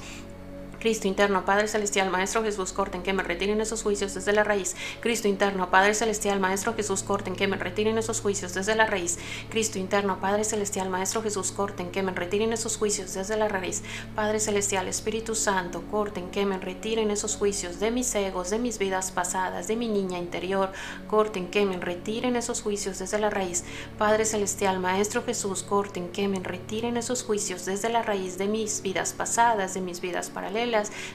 Cristo 0.79 1.09
interno, 1.09 1.43
Padre 1.43 1.67
Celestial, 1.67 2.09
Maestro 2.09 2.41
Jesús, 2.41 2.71
corten, 2.71 3.03
que 3.03 3.11
me 3.11 3.21
retiren 3.21 3.59
esos 3.59 3.83
juicios 3.83 4.13
desde 4.13 4.31
la 4.31 4.45
raíz. 4.45 4.77
Cristo 5.01 5.27
interno, 5.27 5.69
Padre 5.69 5.93
Celestial, 5.93 6.39
Maestro 6.39 6.73
Jesús, 6.73 7.03
corten, 7.03 7.35
que 7.35 7.47
me 7.47 7.57
retiren 7.57 7.97
esos 7.97 8.21
juicios 8.21 8.53
desde 8.53 8.75
la 8.75 8.85
raíz. 8.85 9.19
Cristo 9.49 9.77
interno, 9.77 10.21
Padre 10.21 10.45
Celestial, 10.45 10.89
Maestro 10.89 11.21
Jesús, 11.21 11.51
corten, 11.51 11.91
que 11.91 12.01
me 12.01 12.13
retiren 12.13 12.53
esos 12.53 12.77
juicios 12.77 13.13
desde 13.13 13.35
la 13.35 13.49
raíz. 13.49 13.83
Padre 14.15 14.39
Celestial, 14.39 14.87
Espíritu 14.87 15.35
Santo, 15.35 15.83
corten, 15.91 16.31
que 16.31 16.45
me 16.45 16.57
retiren 16.57 17.11
esos 17.11 17.35
juicios 17.35 17.81
de 17.81 17.91
mis 17.91 18.15
egos, 18.15 18.49
de 18.49 18.59
mis 18.59 18.79
vidas 18.79 19.11
pasadas, 19.11 19.67
de 19.67 19.75
mi 19.75 19.89
niña 19.89 20.17
interior. 20.17 20.71
Corten, 21.09 21.49
que 21.49 21.65
me 21.65 21.75
retiren 21.75 22.37
esos 22.37 22.61
juicios 22.61 22.99
desde 22.99 23.19
la 23.19 23.29
raíz. 23.29 23.65
Padre 23.97 24.23
Celestial, 24.23 24.79
Maestro 24.79 25.23
Jesús, 25.23 25.61
corten, 25.61 26.07
que 26.09 26.29
me 26.29 26.39
retiren 26.39 26.95
esos 26.95 27.23
juicios 27.23 27.65
desde 27.65 27.89
la 27.89 28.01
raíz 28.01 28.37
de 28.37 28.47
mis 28.47 28.81
vidas 28.81 29.11
pasadas, 29.11 29.73
de 29.73 29.81
mis 29.81 29.99
vidas 29.99 30.29
paralelas 30.29 30.68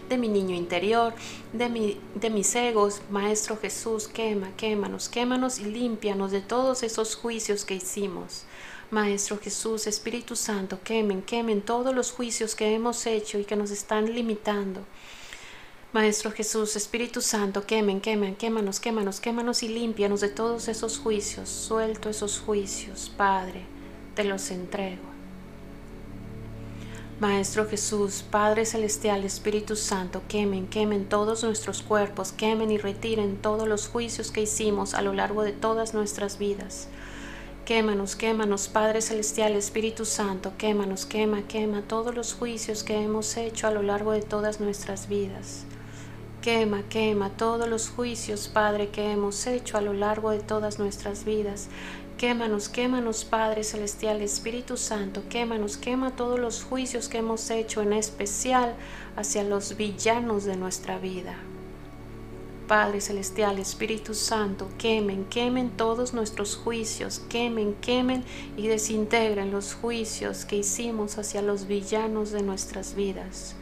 de 0.09 0.19
mi 0.19 0.29
niño 0.29 0.55
interior, 0.55 1.15
de, 1.53 1.69
mi, 1.69 1.99
de 2.15 2.31
mis 2.31 2.55
egos. 2.55 3.01
Maestro 3.11 3.57
Jesús, 3.57 4.09
quema, 4.09 4.51
quémanos, 4.57 5.09
quémanos 5.09 5.59
y 5.59 5.65
límpianos 5.65 6.31
de 6.31 6.41
todos 6.41 6.83
esos 6.83 7.17
juicios 7.17 7.65
que 7.65 7.75
hicimos. 7.75 8.45
Maestro 8.91 9.39
Jesús, 9.39 9.87
Espíritu 9.87 10.37
Santo, 10.37 10.79
quemen, 10.85 11.23
quemen 11.23 11.63
todos 11.63 11.95
los 11.95 12.13
juicios 12.13 12.55
que 12.55 12.75
hemos 12.75 13.07
hecho 13.07 13.39
y 13.39 13.45
que 13.45 13.57
nos 13.57 13.71
están 13.71 14.15
limitando. 14.15 14.83
Maestro 15.93 16.33
Jesús, 16.33 16.75
Espíritu 16.75 17.21
Santo, 17.21 17.67
quemen, 17.67 18.01
quemen, 18.01 18.35
quémanos, 18.35 18.81
quémanos, 18.81 19.21
quémanos 19.21 19.63
y 19.63 19.69
límpianos 19.69 20.21
de 20.21 20.29
todos 20.29 20.67
esos 20.69 20.99
juicios. 20.99 21.49
Suelto 21.49 22.09
esos 22.09 22.41
juicios, 22.41 23.13
Padre, 23.17 23.63
te 24.17 24.25
los 24.25 24.51
entrego. 24.51 25.14
Maestro 27.25 27.66
Jesús, 27.66 28.22
Padre 28.22 28.66
Celestial, 28.66 29.25
Espíritu 29.25 29.77
Santo, 29.77 30.20
quemen, 30.29 30.66
quemen 30.66 31.09
todos 31.09 31.43
nuestros 31.43 31.81
cuerpos, 31.81 32.33
quemen 32.33 32.70
y 32.70 32.77
retiren 32.77 33.39
todos 33.39 33.66
los 33.66 33.89
juicios 33.89 34.31
que 34.31 34.43
hicimos 34.43 34.93
a 34.93 35.01
lo 35.01 35.14
largo 35.14 35.43
de 35.43 35.53
todas 35.53 35.95
nuestras 35.95 36.37
vidas. 36.37 36.87
Quémanos, 37.64 38.14
quémanos, 38.14 38.68
Padre 38.68 39.01
Celestial, 39.01 39.55
Espíritu 39.55 40.05
Santo, 40.05 40.53
quémanos, 40.59 41.07
quema, 41.07 41.41
quema 41.49 41.81
todos 41.81 42.14
los 42.14 42.35
juicios 42.35 42.85
que 42.85 43.01
hemos 43.01 43.39
hecho 43.39 43.68
a 43.68 43.70
lo 43.70 43.83
largo 43.83 44.12
de 44.12 44.20
todas 44.20 44.61
nuestras 44.61 45.09
vidas. 45.09 45.64
Quema, 46.43 46.83
quema 46.91 47.31
todos 47.31 47.66
los 47.70 47.89
juicios, 47.89 48.49
Padre, 48.49 48.91
que 48.91 49.12
hemos 49.12 49.47
hecho 49.47 49.79
a 49.79 49.81
lo 49.81 49.95
largo 49.95 50.29
de 50.29 50.41
todas 50.41 50.79
nuestras 50.79 51.25
vidas. 51.25 51.70
Quémanos, 52.19 52.69
quémanos, 52.69 53.25
Padre 53.25 53.65
Celestial, 53.65 54.23
Espíritu 54.23 54.77
Santo, 54.77 55.25
quémanos, 55.29 55.77
quema 55.77 56.15
todos 56.15 56.39
los 56.39 56.62
juicios 56.62 57.09
que 57.09 57.19
hemos 57.19 57.51
hecho, 57.51 57.83
en 57.83 57.93
especial 57.93 58.77
hacia 59.17 59.43
los 59.43 59.77
villanos 59.77 60.45
de 60.45 60.57
nuestra 60.57 60.99
vida. 60.99 61.35
Padre 62.69 63.01
Celestial, 63.01 63.59
Espíritu 63.59 64.15
Santo, 64.15 64.69
quemen, 64.79 65.25
quemen 65.25 65.71
todos 65.71 66.15
nuestros 66.15 66.57
juicios, 66.57 67.21
quemen, 67.29 67.75
quemen 67.81 68.23
y 68.57 68.69
desintegren 68.69 69.51
los 69.51 69.75
juicios 69.75 70.45
que 70.45 70.57
hicimos 70.59 71.19
hacia 71.19 71.43
los 71.43 71.67
villanos 71.67 72.31
de 72.31 72.43
nuestras 72.43 72.95
vidas. 72.95 73.57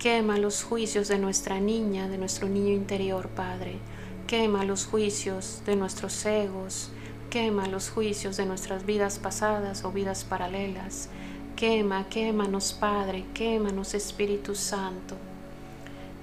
Quema 0.00 0.36
los 0.36 0.64
juicios 0.64 1.06
de 1.06 1.18
nuestra 1.18 1.60
niña, 1.60 2.08
de 2.08 2.18
nuestro 2.18 2.48
niño 2.48 2.72
interior, 2.72 3.28
Padre. 3.28 3.78
Quema 4.26 4.64
los 4.64 4.84
juicios 4.84 5.62
de 5.64 5.76
nuestros 5.76 6.26
egos, 6.26 6.90
Quema 7.34 7.66
los 7.66 7.90
juicios 7.90 8.36
de 8.36 8.46
nuestras 8.46 8.86
vidas 8.86 9.18
pasadas 9.18 9.84
o 9.84 9.90
vidas 9.90 10.22
paralelas. 10.22 11.08
Quema, 11.56 12.08
quémanos 12.08 12.72
Padre, 12.72 13.24
quémanos 13.34 13.92
Espíritu 13.94 14.54
Santo. 14.54 15.16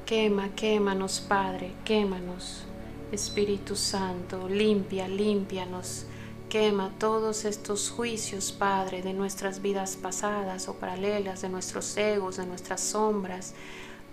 Quema, 0.06 0.56
quémanos 0.56 1.20
Padre, 1.20 1.74
quémanos 1.84 2.64
Espíritu 3.12 3.76
Santo. 3.76 4.48
Limpia, 4.48 5.10
límpianos. 5.10 6.06
Quema 6.48 6.94
todos 6.98 7.44
estos 7.44 7.90
juicios, 7.90 8.54
Padre, 8.54 9.02
de 9.02 9.12
nuestras 9.12 9.62
vidas 9.62 9.98
pasadas 9.98 10.70
o 10.70 10.76
paralelas, 10.76 11.42
de 11.42 11.50
nuestros 11.50 11.98
egos, 11.98 12.38
de 12.38 12.46
nuestras 12.46 12.80
sombras. 12.80 13.54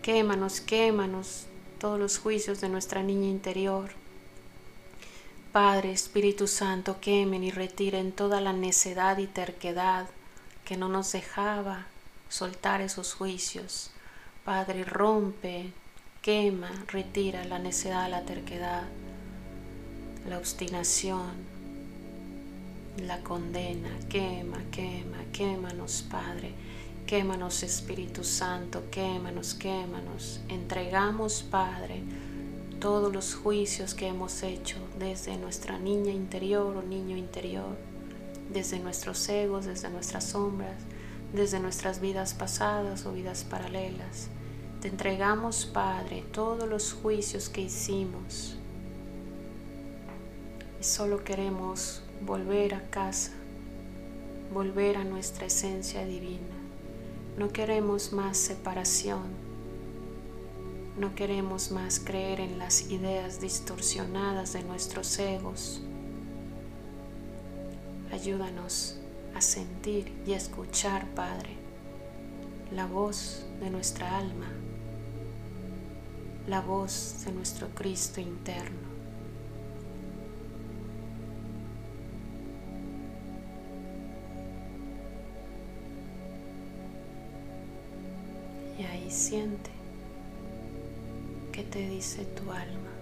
Quémanos, 0.02 0.60
quémanos 0.60 1.46
todos 1.78 2.00
los 2.00 2.18
juicios 2.18 2.60
de 2.60 2.68
nuestra 2.68 3.04
niña 3.04 3.28
interior. 3.28 3.88
Padre, 5.60 5.90
Espíritu 5.90 6.46
Santo, 6.46 7.00
quemen 7.00 7.42
y 7.42 7.50
retiren 7.50 8.12
toda 8.12 8.40
la 8.40 8.52
necedad 8.52 9.18
y 9.18 9.26
terquedad 9.26 10.06
que 10.64 10.76
no 10.76 10.88
nos 10.88 11.10
dejaba 11.10 11.86
soltar 12.28 12.80
esos 12.80 13.12
juicios. 13.12 13.90
Padre, 14.44 14.84
rompe, 14.84 15.72
quema, 16.22 16.70
retira 16.86 17.44
la 17.44 17.58
necedad, 17.58 18.08
la 18.08 18.22
terquedad, 18.22 18.84
la 20.28 20.38
obstinación, 20.38 21.32
la 23.02 23.20
condena. 23.24 23.90
Quema, 24.08 24.62
quema, 24.70 25.24
quémanos, 25.32 26.06
Padre. 26.08 26.52
Quémanos, 27.04 27.64
Espíritu 27.64 28.22
Santo, 28.22 28.84
quémanos, 28.92 29.54
quémanos. 29.54 30.40
Entregamos, 30.48 31.42
Padre, 31.42 32.04
todos 32.80 33.12
los 33.12 33.34
juicios 33.34 33.94
que 33.94 34.06
hemos 34.06 34.42
hecho 34.42 34.76
desde 34.98 35.36
nuestra 35.36 35.78
niña 35.78 36.12
interior 36.12 36.76
o 36.76 36.82
niño 36.82 37.16
interior, 37.16 37.76
desde 38.52 38.78
nuestros 38.78 39.28
egos, 39.28 39.66
desde 39.66 39.90
nuestras 39.90 40.24
sombras, 40.24 40.76
desde 41.32 41.60
nuestras 41.60 42.00
vidas 42.00 42.34
pasadas 42.34 43.04
o 43.04 43.12
vidas 43.12 43.44
paralelas. 43.44 44.28
Te 44.80 44.88
entregamos, 44.88 45.66
Padre, 45.66 46.24
todos 46.32 46.68
los 46.68 46.92
juicios 46.92 47.48
que 47.48 47.62
hicimos 47.62 48.54
y 50.80 50.84
solo 50.84 51.24
queremos 51.24 52.02
volver 52.24 52.74
a 52.74 52.88
casa, 52.90 53.32
volver 54.54 54.96
a 54.96 55.04
nuestra 55.04 55.46
esencia 55.46 56.04
divina. 56.04 56.54
No 57.36 57.48
queremos 57.48 58.12
más 58.12 58.36
separación, 58.36 59.47
no 60.98 61.14
queremos 61.14 61.70
más 61.70 62.00
creer 62.00 62.40
en 62.40 62.58
las 62.58 62.90
ideas 62.90 63.40
distorsionadas 63.40 64.52
de 64.52 64.64
nuestros 64.64 65.16
egos. 65.20 65.80
Ayúdanos 68.12 68.98
a 69.34 69.40
sentir 69.40 70.12
y 70.26 70.32
a 70.32 70.36
escuchar, 70.36 71.06
Padre, 71.14 71.50
la 72.72 72.86
voz 72.86 73.46
de 73.60 73.70
nuestra 73.70 74.18
alma, 74.18 74.50
la 76.48 76.60
voz 76.60 77.24
de 77.24 77.32
nuestro 77.32 77.68
Cristo 77.68 78.20
interno. 78.20 78.88
Y 88.78 88.82
ahí 88.82 89.10
siente 89.10 89.77
qué 91.58 91.64
te 91.64 91.88
dice 91.88 92.24
tu 92.24 92.52
alma, 92.52 92.92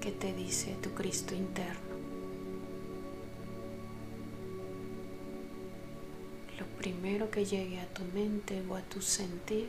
qué 0.00 0.10
te 0.10 0.32
dice 0.32 0.74
tu 0.82 0.92
Cristo 0.92 1.36
interno. 1.36 1.94
Lo 6.58 6.66
primero 6.78 7.30
que 7.30 7.44
llegue 7.44 7.78
a 7.78 7.86
tu 7.94 8.02
mente 8.06 8.60
o 8.68 8.74
a 8.74 8.82
tu 8.82 9.02
sentir, 9.02 9.68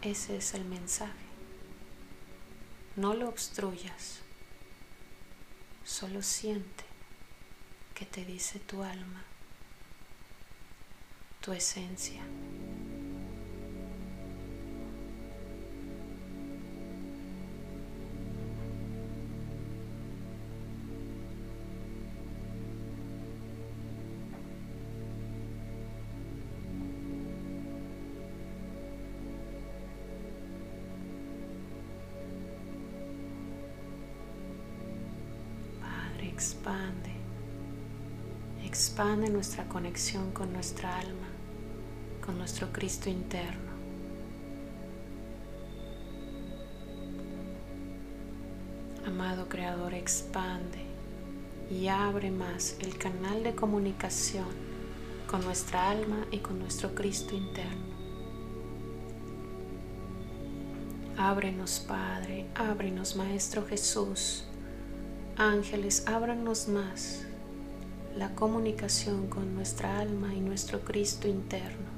ese 0.00 0.38
es 0.38 0.54
el 0.54 0.64
mensaje. 0.64 1.26
No 2.96 3.12
lo 3.12 3.28
obstruyas, 3.28 4.20
solo 5.84 6.22
siente 6.22 6.84
qué 7.94 8.06
te 8.06 8.24
dice 8.24 8.60
tu 8.60 8.82
alma 8.82 9.22
tu 11.42 11.52
esencia. 11.52 12.22
Expande, 36.44 37.10
expande 38.66 39.30
nuestra 39.30 39.64
conexión 39.66 40.30
con 40.32 40.52
nuestra 40.52 40.98
alma 40.98 41.28
con 42.20 42.36
nuestro 42.36 42.70
Cristo 42.70 43.08
interno. 43.08 43.72
Amado 49.06 49.48
Creador, 49.48 49.94
expande 49.94 50.84
y 51.70 51.88
abre 51.88 52.30
más 52.30 52.76
el 52.80 52.98
canal 52.98 53.42
de 53.42 53.54
comunicación 53.54 54.48
con 55.26 55.42
nuestra 55.44 55.90
alma 55.90 56.26
y 56.30 56.40
con 56.40 56.58
nuestro 56.58 56.94
Cristo 56.94 57.34
interno. 57.34 57.94
Ábrenos, 61.16 61.80
Padre, 61.88 62.46
ábrenos, 62.54 63.16
Maestro 63.16 63.64
Jesús. 63.66 64.44
Ángeles, 65.36 66.04
ábranos 66.06 66.68
más 66.68 67.24
la 68.16 68.34
comunicación 68.34 69.26
con 69.26 69.54
nuestra 69.54 69.98
alma 69.98 70.32
y 70.32 70.40
nuestro 70.40 70.80
Cristo 70.80 71.26
interno. 71.26 71.94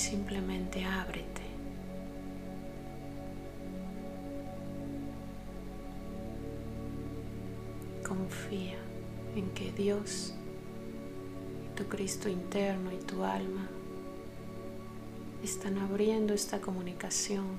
simplemente 0.00 0.84
ábrete. 0.84 1.42
Confía 8.06 8.78
en 9.36 9.50
que 9.50 9.70
Dios, 9.72 10.34
tu 11.76 11.84
Cristo 11.84 12.28
interno 12.28 12.90
y 12.92 12.96
tu 12.96 13.22
alma 13.22 13.68
están 15.42 15.78
abriendo 15.78 16.34
esta 16.34 16.60
comunicación, 16.60 17.58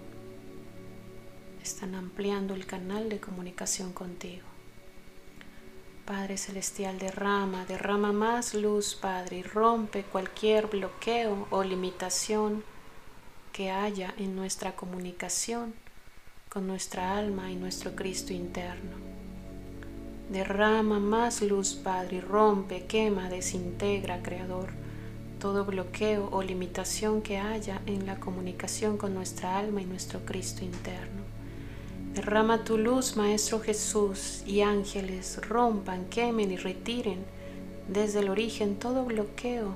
están 1.63 1.95
ampliando 1.95 2.53
el 2.53 2.65
canal 2.65 3.09
de 3.09 3.19
comunicación 3.19 3.91
contigo. 3.93 4.45
Padre 6.05 6.37
Celestial, 6.37 6.99
derrama, 6.99 7.65
derrama 7.65 8.11
más 8.11 8.53
luz, 8.53 8.95
Padre, 8.95 9.37
y 9.37 9.43
rompe 9.43 10.03
cualquier 10.03 10.67
bloqueo 10.67 11.47
o 11.49 11.63
limitación 11.63 12.63
que 13.53 13.71
haya 13.71 14.13
en 14.17 14.35
nuestra 14.35 14.75
comunicación 14.75 15.73
con 16.49 16.67
nuestra 16.67 17.17
alma 17.17 17.51
y 17.51 17.55
nuestro 17.55 17.95
Cristo 17.95 18.33
interno. 18.33 18.97
Derrama 20.29 20.99
más 20.99 21.41
luz, 21.41 21.75
Padre, 21.75 22.17
y 22.17 22.21
rompe, 22.21 22.85
quema, 22.85 23.29
desintegra, 23.29 24.21
Creador, 24.21 24.80
todo 25.41 25.65
bloqueo 25.65 26.29
o 26.31 26.43
limitación 26.43 27.23
que 27.23 27.39
haya 27.39 27.81
en 27.87 28.05
la 28.05 28.19
comunicación 28.19 28.97
con 28.97 29.15
nuestra 29.15 29.57
alma 29.57 29.81
y 29.81 29.85
nuestro 29.85 30.19
Cristo 30.23 30.63
interno. 30.63 31.23
Derrama 32.13 32.63
tu 32.63 32.77
luz, 32.77 33.17
Maestro 33.17 33.59
Jesús, 33.59 34.43
y 34.45 34.61
ángeles 34.61 35.39
rompan, 35.49 36.05
quemen 36.05 36.51
y 36.51 36.57
retiren 36.57 37.25
desde 37.87 38.19
el 38.19 38.29
origen 38.29 38.75
todo 38.75 39.03
bloqueo, 39.03 39.73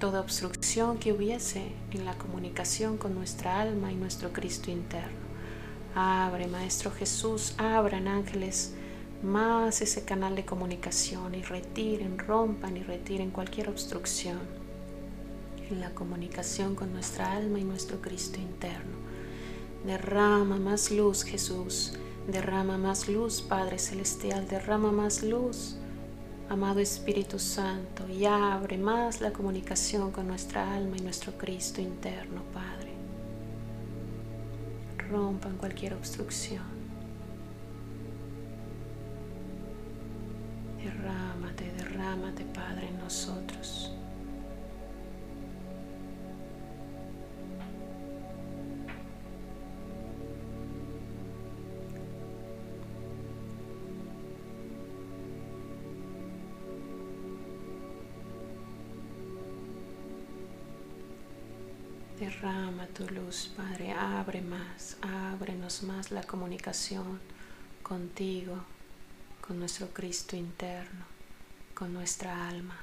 toda 0.00 0.20
obstrucción 0.20 0.96
que 0.96 1.12
hubiese 1.12 1.64
en 1.90 2.06
la 2.06 2.14
comunicación 2.14 2.96
con 2.96 3.14
nuestra 3.14 3.60
alma 3.60 3.92
y 3.92 3.94
nuestro 3.94 4.32
Cristo 4.32 4.70
interno. 4.70 5.28
Abre, 5.94 6.46
Maestro 6.46 6.90
Jesús, 6.92 7.52
abran 7.58 8.08
ángeles 8.08 8.72
más 9.22 9.82
ese 9.82 10.06
canal 10.06 10.34
de 10.34 10.46
comunicación 10.46 11.34
y 11.34 11.42
retiren, 11.42 12.18
rompan 12.18 12.78
y 12.78 12.82
retiren 12.82 13.30
cualquier 13.30 13.68
obstrucción 13.68 14.67
en 15.70 15.80
la 15.80 15.94
comunicación 15.94 16.74
con 16.74 16.92
nuestra 16.92 17.32
alma 17.32 17.58
y 17.58 17.64
nuestro 17.64 18.00
Cristo 18.00 18.40
interno. 18.40 18.96
Derrama 19.84 20.56
más 20.56 20.90
luz, 20.90 21.24
Jesús. 21.24 21.94
Derrama 22.26 22.78
más 22.78 23.08
luz, 23.08 23.42
Padre 23.42 23.78
Celestial. 23.78 24.48
Derrama 24.48 24.92
más 24.92 25.22
luz, 25.22 25.76
amado 26.48 26.80
Espíritu 26.80 27.38
Santo. 27.38 28.08
Y 28.08 28.24
abre 28.24 28.78
más 28.78 29.20
la 29.20 29.32
comunicación 29.32 30.10
con 30.10 30.26
nuestra 30.26 30.74
alma 30.74 30.96
y 30.96 31.00
nuestro 31.00 31.32
Cristo 31.38 31.80
interno, 31.80 32.42
Padre. 32.52 32.92
Rompan 35.10 35.56
cualquier 35.56 35.94
obstrucción. 35.94 36.78
Derrámate, 40.82 41.72
derrámate, 41.72 42.44
Padre, 42.44 42.88
en 42.88 42.98
nosotros. 42.98 43.97
Derrama 62.48 62.86
tu 62.86 63.06
luz, 63.12 63.52
Padre. 63.54 63.92
Abre 63.92 64.40
más, 64.40 64.96
ábrenos 65.02 65.82
más 65.82 66.10
la 66.10 66.22
comunicación 66.22 67.20
contigo, 67.82 68.56
con 69.46 69.58
nuestro 69.58 69.88
Cristo 69.88 70.34
interno, 70.34 71.04
con 71.74 71.92
nuestra 71.92 72.48
alma. 72.48 72.78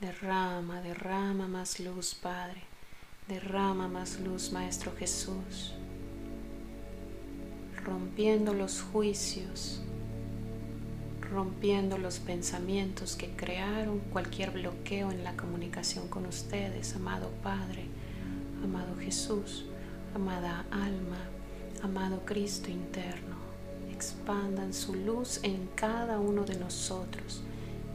Derrama, 0.00 0.80
derrama 0.80 1.48
más 1.48 1.80
luz, 1.80 2.14
Padre. 2.14 2.62
Derrama 3.28 3.88
más 3.88 4.18
luz, 4.20 4.52
Maestro 4.52 4.96
Jesús. 4.96 5.74
Rompiendo 7.84 8.54
los 8.54 8.80
juicios, 8.80 9.82
rompiendo 11.30 11.98
los 11.98 12.20
pensamientos 12.20 13.16
que 13.16 13.36
crearon 13.36 13.98
cualquier 13.98 14.50
bloqueo 14.52 15.10
en 15.10 15.24
la 15.24 15.36
comunicación 15.36 16.08
con 16.08 16.24
ustedes, 16.24 16.96
amado 16.96 17.28
Padre 17.42 17.84
amado 18.62 18.96
Jesús, 19.00 19.64
amada 20.14 20.64
alma, 20.70 21.18
amado 21.82 22.22
Cristo 22.24 22.70
interno, 22.70 23.36
expandan 23.92 24.72
su 24.72 24.94
luz 24.94 25.40
en 25.42 25.68
cada 25.74 26.18
uno 26.18 26.44
de 26.44 26.58
nosotros 26.58 27.42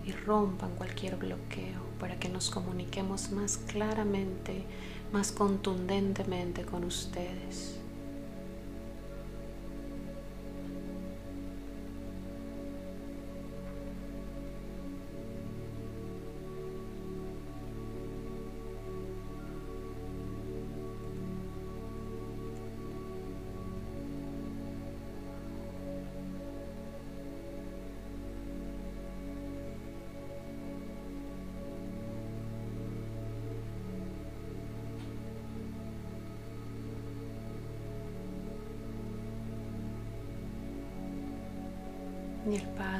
y 0.05 0.11
rompan 0.11 0.71
cualquier 0.75 1.15
bloqueo 1.15 1.81
para 1.99 2.19
que 2.19 2.29
nos 2.29 2.49
comuniquemos 2.49 3.31
más 3.31 3.57
claramente, 3.57 4.63
más 5.11 5.31
contundentemente 5.31 6.63
con 6.63 6.83
ustedes. 6.83 7.74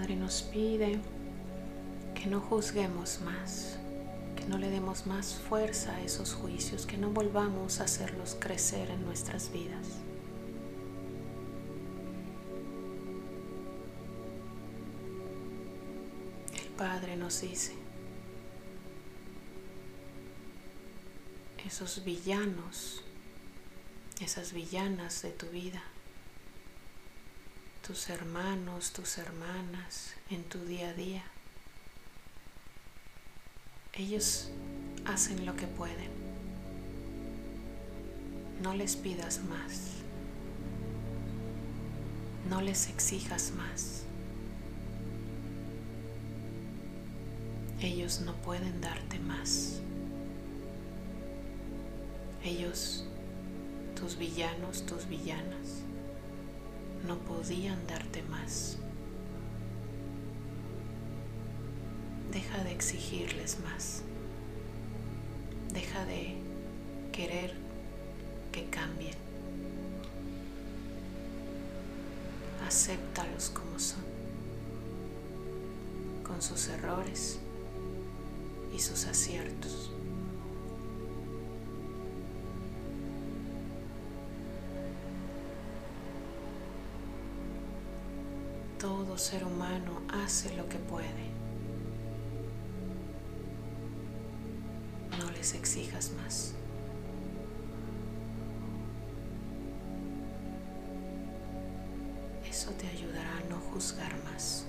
Padre 0.05 0.17
nos 0.17 0.43
pide 0.43 0.99
que 2.13 2.27
no 2.27 2.39
juzguemos 2.39 3.21
más, 3.21 3.79
que 4.35 4.45
no 4.45 4.59
le 4.59 4.69
demos 4.69 5.07
más 5.07 5.33
fuerza 5.33 5.95
a 5.95 6.03
esos 6.03 6.35
juicios, 6.35 6.85
que 6.85 6.95
no 6.95 7.09
volvamos 7.09 7.79
a 7.79 7.85
hacerlos 7.85 8.37
crecer 8.39 8.91
en 8.91 9.03
nuestras 9.03 9.51
vidas. 9.51 9.87
El 16.53 16.67
Padre 16.77 17.17
nos 17.17 17.41
dice, 17.41 17.73
esos 21.65 22.05
villanos, 22.05 23.01
esas 24.21 24.53
villanas 24.53 25.23
de 25.23 25.31
tu 25.31 25.47
vida, 25.47 25.81
tus 27.85 28.09
hermanos, 28.09 28.93
tus 28.93 29.19
hermanas 29.19 30.15
en 30.31 30.43
tu 30.43 30.57
día 30.65 30.89
a 30.89 30.93
día. 30.93 31.23
Ellos 33.93 34.49
hacen 35.05 35.45
lo 35.45 35.55
que 35.55 35.67
pueden. 35.67 36.09
No 38.63 38.73
les 38.73 38.95
pidas 38.95 39.39
más. 39.43 39.91
No 42.49 42.61
les 42.61 42.89
exijas 42.89 43.51
más. 43.51 44.01
Ellos 47.81 48.21
no 48.21 48.33
pueden 48.37 48.81
darte 48.81 49.19
más. 49.19 49.79
Ellos, 52.43 53.05
tus 53.95 54.17
villanos, 54.17 54.87
tus 54.87 55.07
villanas, 55.07 55.83
no 57.07 57.17
podían 57.19 57.85
darte 57.87 58.23
más. 58.23 58.77
Deja 62.31 62.63
de 62.63 62.71
exigirles 62.71 63.59
más. 63.59 64.01
Deja 65.73 66.05
de 66.05 66.35
querer 67.11 67.53
que 68.51 68.65
cambien. 68.65 69.15
Acéptalos 72.67 73.51
como 73.51 73.77
son, 73.77 74.03
con 76.23 76.41
sus 76.41 76.67
errores 76.67 77.39
y 78.75 78.79
sus 78.79 79.05
aciertos. 79.05 79.94
Todo 89.15 89.23
ser 89.23 89.45
humano 89.45 90.01
hace 90.09 90.53
lo 90.57 90.67
que 90.67 90.77
puede. 90.77 91.07
No 95.17 95.31
les 95.31 95.53
exijas 95.53 96.11
más. 96.21 96.53
Eso 102.49 102.71
te 102.71 102.87
ayudará 102.87 103.37
a 103.37 103.49
no 103.49 103.57
juzgar 103.71 104.13
más. 104.25 104.65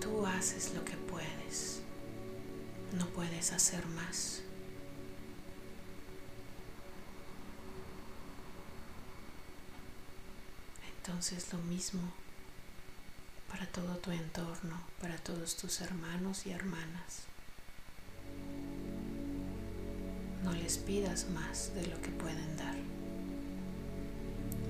Tú 0.00 0.24
haces 0.24 0.74
lo 0.74 0.82
que 0.84 0.97
hacer 3.38 3.86
más. 3.86 4.42
Entonces 10.98 11.52
lo 11.52 11.58
mismo 11.60 12.02
para 13.48 13.66
todo 13.66 13.96
tu 13.96 14.10
entorno, 14.10 14.76
para 15.00 15.16
todos 15.16 15.56
tus 15.56 15.80
hermanos 15.80 16.46
y 16.46 16.50
hermanas. 16.50 17.22
No 20.44 20.52
les 20.52 20.76
pidas 20.78 21.28
más 21.30 21.72
de 21.74 21.86
lo 21.86 22.00
que 22.02 22.10
pueden 22.10 22.56
dar. 22.56 22.76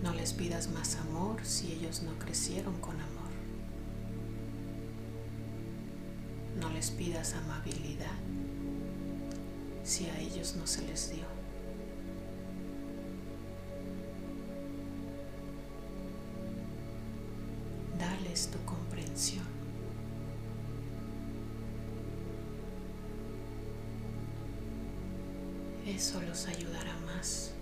No 0.03 0.15
les 0.15 0.33
pidas 0.33 0.69
más 0.69 0.97
amor 0.97 1.45
si 1.45 1.73
ellos 1.73 2.03
no 2.03 2.17
crecieron 2.19 2.81
con 2.81 3.01
amor. 3.01 3.18
Amabilidad 7.17 8.13
si 9.85 10.07
a 10.07 10.21
ellos 10.21 10.55
no 10.57 10.67
se 10.67 10.83
les 10.83 11.11
dio. 11.11 11.25
Dales 17.99 18.49
tu 18.49 18.59
comprensión. 18.65 19.47
Eso 25.87 26.21
los 26.23 26.47
ayudará 26.47 26.95
más. 27.07 27.53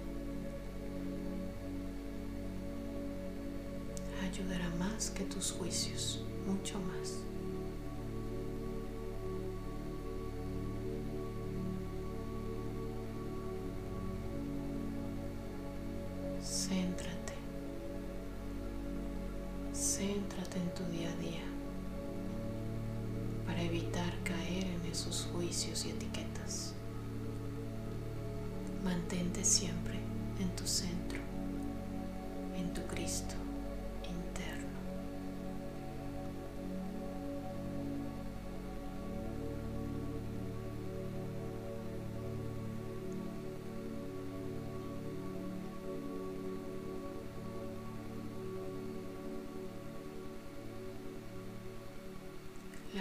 Ayudará 4.23 4.69
más 4.71 5.11
que 5.11 5.25
tus 5.25 5.53
juicios, 5.53 6.25
mucho 6.47 6.79
más. 6.81 7.36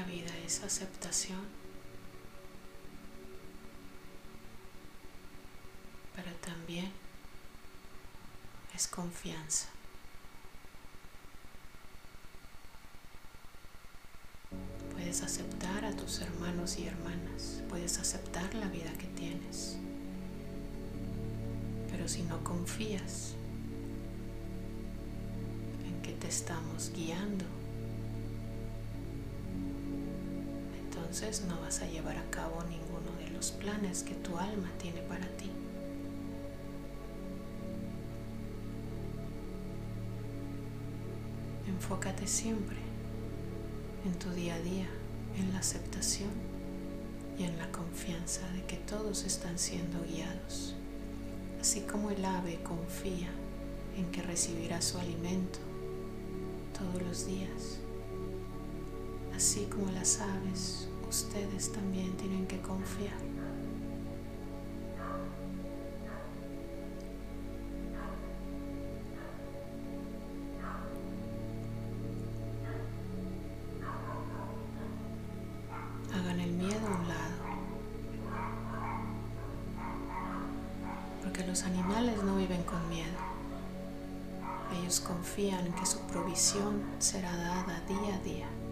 Vida 0.05 0.31
es 0.45 0.63
aceptación, 0.63 1.41
pero 6.15 6.31
también 6.37 6.91
es 8.73 8.87
confianza. 8.87 9.67
Puedes 14.93 15.21
aceptar 15.23 15.85
a 15.85 15.95
tus 15.95 16.21
hermanos 16.21 16.77
y 16.77 16.87
hermanas, 16.87 17.61
puedes 17.69 17.99
aceptar 17.99 18.53
la 18.55 18.67
vida 18.67 18.91
que 18.97 19.07
tienes, 19.07 19.77
pero 21.91 22.07
si 22.07 22.23
no 22.23 22.43
confías 22.43 23.33
en 25.85 26.01
que 26.01 26.13
te 26.13 26.27
estamos 26.27 26.91
guiando, 26.95 27.45
entonces 31.15 31.45
no 31.47 31.57
vas 31.61 31.81
a 31.81 31.87
llevar 31.87 32.17
a 32.17 32.29
cabo 32.29 32.61
ninguno 32.63 33.09
de 33.17 33.29
los 33.29 33.51
planes 33.51 34.03
que 34.03 34.15
tu 34.15 34.37
alma 34.37 34.69
tiene 34.81 34.99
para 35.03 35.25
ti. 35.37 35.49
Enfócate 41.69 42.27
siempre 42.27 42.75
en 44.03 44.13
tu 44.19 44.29
día 44.31 44.55
a 44.55 44.59
día, 44.59 44.87
en 45.39 45.53
la 45.53 45.59
aceptación 45.59 46.31
y 47.39 47.43
en 47.43 47.57
la 47.59 47.71
confianza 47.71 48.45
de 48.51 48.65
que 48.65 48.75
todos 48.75 49.23
están 49.23 49.57
siendo 49.57 50.03
guiados, 50.03 50.75
así 51.61 51.79
como 51.79 52.11
el 52.11 52.25
ave 52.25 52.59
confía 52.61 53.29
en 53.97 54.11
que 54.11 54.21
recibirá 54.21 54.81
su 54.81 54.97
alimento 54.97 55.59
todos 56.77 57.01
los 57.01 57.25
días. 57.25 57.79
Así 59.33 59.65
como 59.69 59.91
las 59.91 60.19
aves, 60.19 60.87
ustedes 61.09 61.71
también 61.71 62.15
tienen 62.17 62.47
que 62.47 62.59
confiar. 62.61 63.13
Hagan 76.13 76.39
el 76.39 76.51
miedo 76.51 76.87
a 76.87 77.01
un 77.01 77.07
lado. 77.07 77.35
Porque 81.23 81.45
los 81.45 81.63
animales 81.63 82.23
no 82.23 82.37
viven 82.37 82.63
con 82.63 82.87
miedo. 82.89 83.05
Ellos 84.79 84.99
confían 84.99 85.67
en 85.67 85.73
que 85.73 85.85
su 85.85 85.99
provisión 86.01 86.81
será 86.99 87.35
dada 87.35 87.81
día 87.87 88.15
a 88.15 88.19
día. 88.19 88.64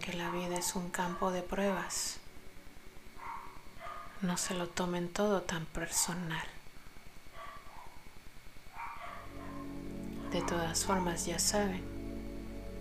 Que 0.00 0.12
la 0.14 0.30
vida 0.30 0.56
es 0.56 0.74
un 0.74 0.90
campo 0.90 1.32
de 1.32 1.42
pruebas. 1.42 2.18
No 4.22 4.36
se 4.36 4.54
lo 4.54 4.68
tomen 4.68 5.08
todo 5.08 5.42
tan 5.42 5.66
personal. 5.66 6.46
De 10.32 10.40
todas 10.42 10.84
formas 10.84 11.26
ya 11.26 11.38
saben 11.38 11.82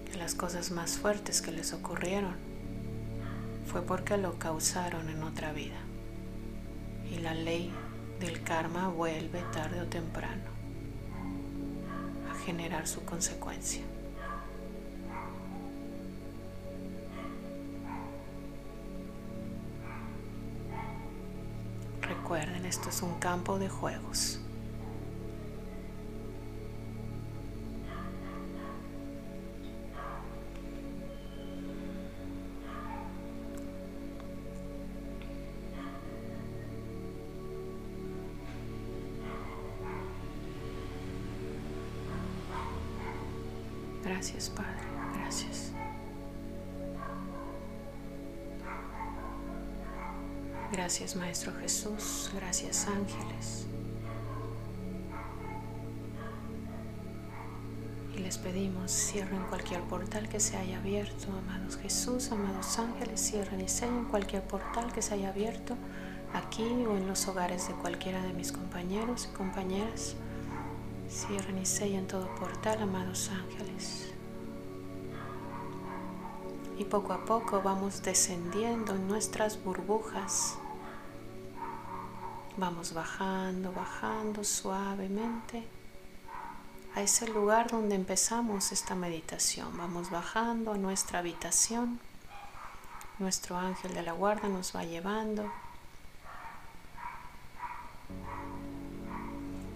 que 0.09 0.17
las 0.17 0.35
cosas 0.35 0.71
más 0.71 0.97
fuertes 0.97 1.41
que 1.41 1.51
les 1.51 1.73
ocurrieron 1.73 2.35
fue 3.69 3.81
porque 3.81 4.17
lo 4.17 4.37
causaron 4.39 5.09
en 5.09 5.23
otra 5.23 5.51
vida. 5.51 5.79
Y 7.11 7.19
la 7.19 7.33
ley 7.33 7.73
del 8.19 8.41
karma 8.43 8.87
vuelve 8.89 9.41
tarde 9.53 9.81
o 9.81 9.85
temprano 9.85 10.43
a 12.31 12.35
generar 12.45 12.87
su 12.87 13.03
consecuencia. 13.03 13.83
Esto 22.77 22.89
es 22.89 23.01
un 23.01 23.17
campo 23.19 23.57
de 23.57 23.69
juegos. 23.69 24.39
Gracias, 44.03 44.49
Padre. 44.51 44.69
Gracias. 45.15 45.71
Gracias, 50.71 51.15
Maestro 51.15 51.53
Jesús. 51.59 52.16
Les 58.27 58.37
pedimos, 58.37 58.91
cierren 58.91 59.41
cualquier 59.43 59.79
portal 59.83 60.27
que 60.27 60.41
se 60.41 60.57
haya 60.57 60.79
abierto, 60.79 61.27
amados 61.31 61.77
Jesús, 61.77 62.29
amados 62.33 62.77
ángeles, 62.77 63.21
cierren 63.21 63.61
y 63.61 63.69
sellen 63.69 64.03
cualquier 64.03 64.43
portal 64.43 64.91
que 64.91 65.01
se 65.01 65.13
haya 65.13 65.29
abierto 65.29 65.77
aquí 66.33 66.65
o 66.65 66.97
en 66.97 67.07
los 67.07 67.25
hogares 67.29 67.69
de 67.69 67.73
cualquiera 67.75 68.21
de 68.21 68.33
mis 68.33 68.51
compañeros 68.51 69.29
y 69.31 69.33
compañeras. 69.33 70.17
Cierren 71.09 71.57
y 71.57 71.65
sellen 71.65 72.05
todo 72.05 72.27
portal, 72.35 72.81
amados 72.81 73.31
ángeles. 73.31 74.11
Y 76.77 76.83
poco 76.83 77.13
a 77.13 77.23
poco 77.23 77.61
vamos 77.61 78.03
descendiendo 78.03 78.93
en 78.93 79.07
nuestras 79.07 79.63
burbujas. 79.63 80.57
Vamos 82.57 82.93
bajando, 82.93 83.71
bajando 83.71 84.43
suavemente 84.43 85.76
a 86.97 87.03
ese 87.03 87.27
lugar 87.27 87.69
donde 87.69 87.93
empezamos 87.93 88.71
esta 88.71 88.95
meditación. 88.95 89.77
Vamos 89.77 90.09
bajando 90.09 90.71
a 90.71 90.77
nuestra 90.77 91.19
habitación. 91.19 91.99
Nuestro 93.19 93.55
ángel 93.55 93.93
de 93.93 94.01
la 94.01 94.13
guarda 94.13 94.47
nos 94.49 94.75
va 94.75 94.83
llevando 94.83 95.51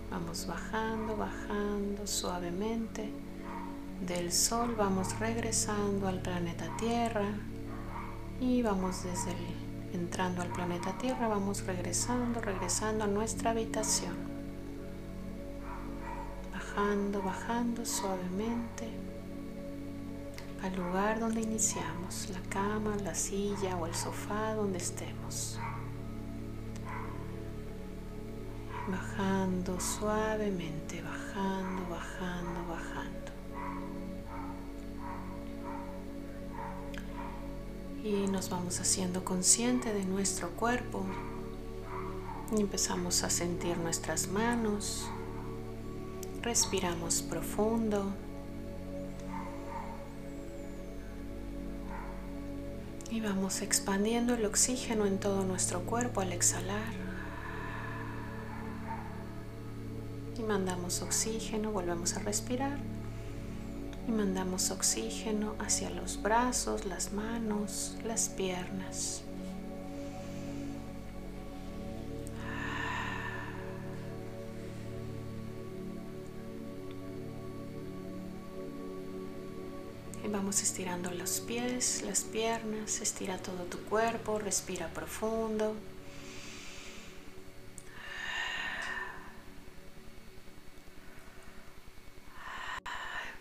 Vamos 0.10 0.48
bajando, 0.48 1.16
bajando 1.16 2.08
suavemente. 2.08 3.12
Del 4.08 4.32
Sol 4.34 4.74
vamos 4.76 5.20
regresando 5.20 6.08
al 6.08 6.24
planeta 6.24 6.76
Tierra 6.78 7.28
y 8.40 8.64
vamos 8.64 9.04
desde 9.04 9.30
el, 9.30 9.94
entrando 9.94 10.42
al 10.42 10.50
planeta 10.50 10.98
Tierra, 10.98 11.28
vamos 11.28 11.64
regresando, 11.68 12.42
regresando 12.42 13.04
a 13.04 13.08
nuestra 13.08 13.52
habitación. 13.52 14.31
Bajando, 16.76 17.22
bajando 17.22 17.86
suavemente 17.86 18.88
al 20.64 20.76
lugar 20.76 21.20
donde 21.20 21.42
iniciamos, 21.42 22.30
la 22.30 22.42
cama, 22.50 22.96
la 23.04 23.14
silla 23.14 23.76
o 23.78 23.88
el 23.88 23.94
sofá 23.94 24.54
donde 24.54 24.78
estemos. 24.78 25.60
bajando 28.88 29.80
suavemente, 29.80 31.02
bajando, 31.02 31.88
bajando, 31.90 32.68
bajando. 32.68 33.32
Y 38.04 38.28
nos 38.28 38.50
vamos 38.50 38.80
haciendo 38.80 39.24
consciente 39.24 39.94
de 39.94 40.04
nuestro 40.06 40.50
cuerpo. 40.52 41.06
Y 42.56 42.62
empezamos 42.62 43.24
a 43.24 43.30
sentir 43.30 43.78
nuestras 43.78 44.28
manos. 44.28 45.08
Respiramos 46.42 47.22
profundo. 47.22 48.14
Y 53.10 53.20
vamos 53.20 53.62
expandiendo 53.62 54.36
el 54.36 54.46
oxígeno 54.46 55.06
en 55.06 55.20
todo 55.20 55.44
nuestro 55.44 55.82
cuerpo 55.82 56.22
al 56.22 56.32
exhalar. 56.32 57.12
y 60.42 60.44
mandamos 60.44 61.02
oxígeno, 61.02 61.72
volvemos 61.72 62.16
a 62.16 62.20
respirar 62.20 62.78
y 64.08 64.12
mandamos 64.12 64.72
oxígeno 64.72 65.56
hacia 65.60 65.90
los 65.90 66.22
brazos, 66.22 66.86
las 66.86 67.14
manos, 67.14 67.96
las 68.04 68.30
piernas. 68.30 69.24
Vamos 80.32 80.62
estirando 80.64 81.12
los 81.12 81.42
pies, 81.42 82.02
las 82.04 82.22
piernas, 82.22 83.02
estira 83.02 83.38
todo 83.38 83.64
tu 83.66 83.80
cuerpo, 83.86 84.40
respira 84.40 84.88
profundo. 84.88 85.76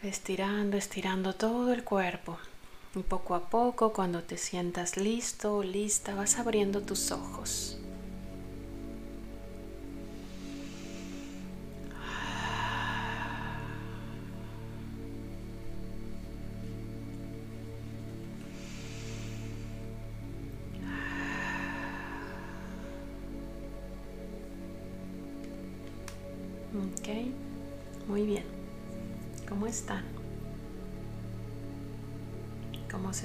estirando, 0.02 0.76
estirando 0.76 1.34
todo 1.34 1.72
el 1.72 1.84
cuerpo. 1.84 2.38
Y 2.94 3.00
poco 3.00 3.34
a 3.34 3.48
poco, 3.48 3.92
cuando 3.92 4.22
te 4.22 4.36
sientas 4.36 4.96
listo 4.96 5.58
o 5.58 5.62
lista, 5.62 6.14
vas 6.14 6.38
abriendo 6.38 6.80
tus 6.82 7.12
ojos. 7.12 7.79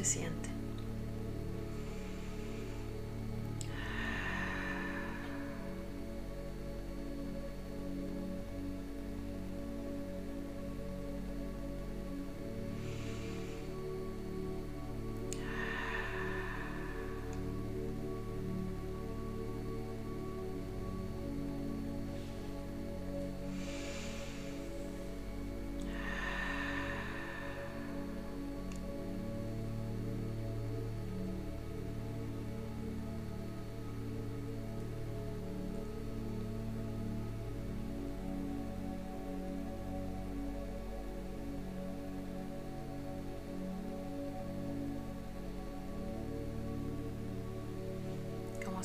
¿Cómo 0.06 0.14
se 0.14 0.35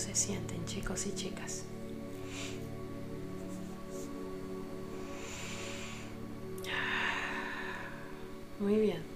se 0.00 0.14
sienten 0.14 0.64
chicos 0.64 1.06
y 1.06 1.14
chicas? 1.14 1.64
Muy 8.58 8.76
bien. 8.76 9.09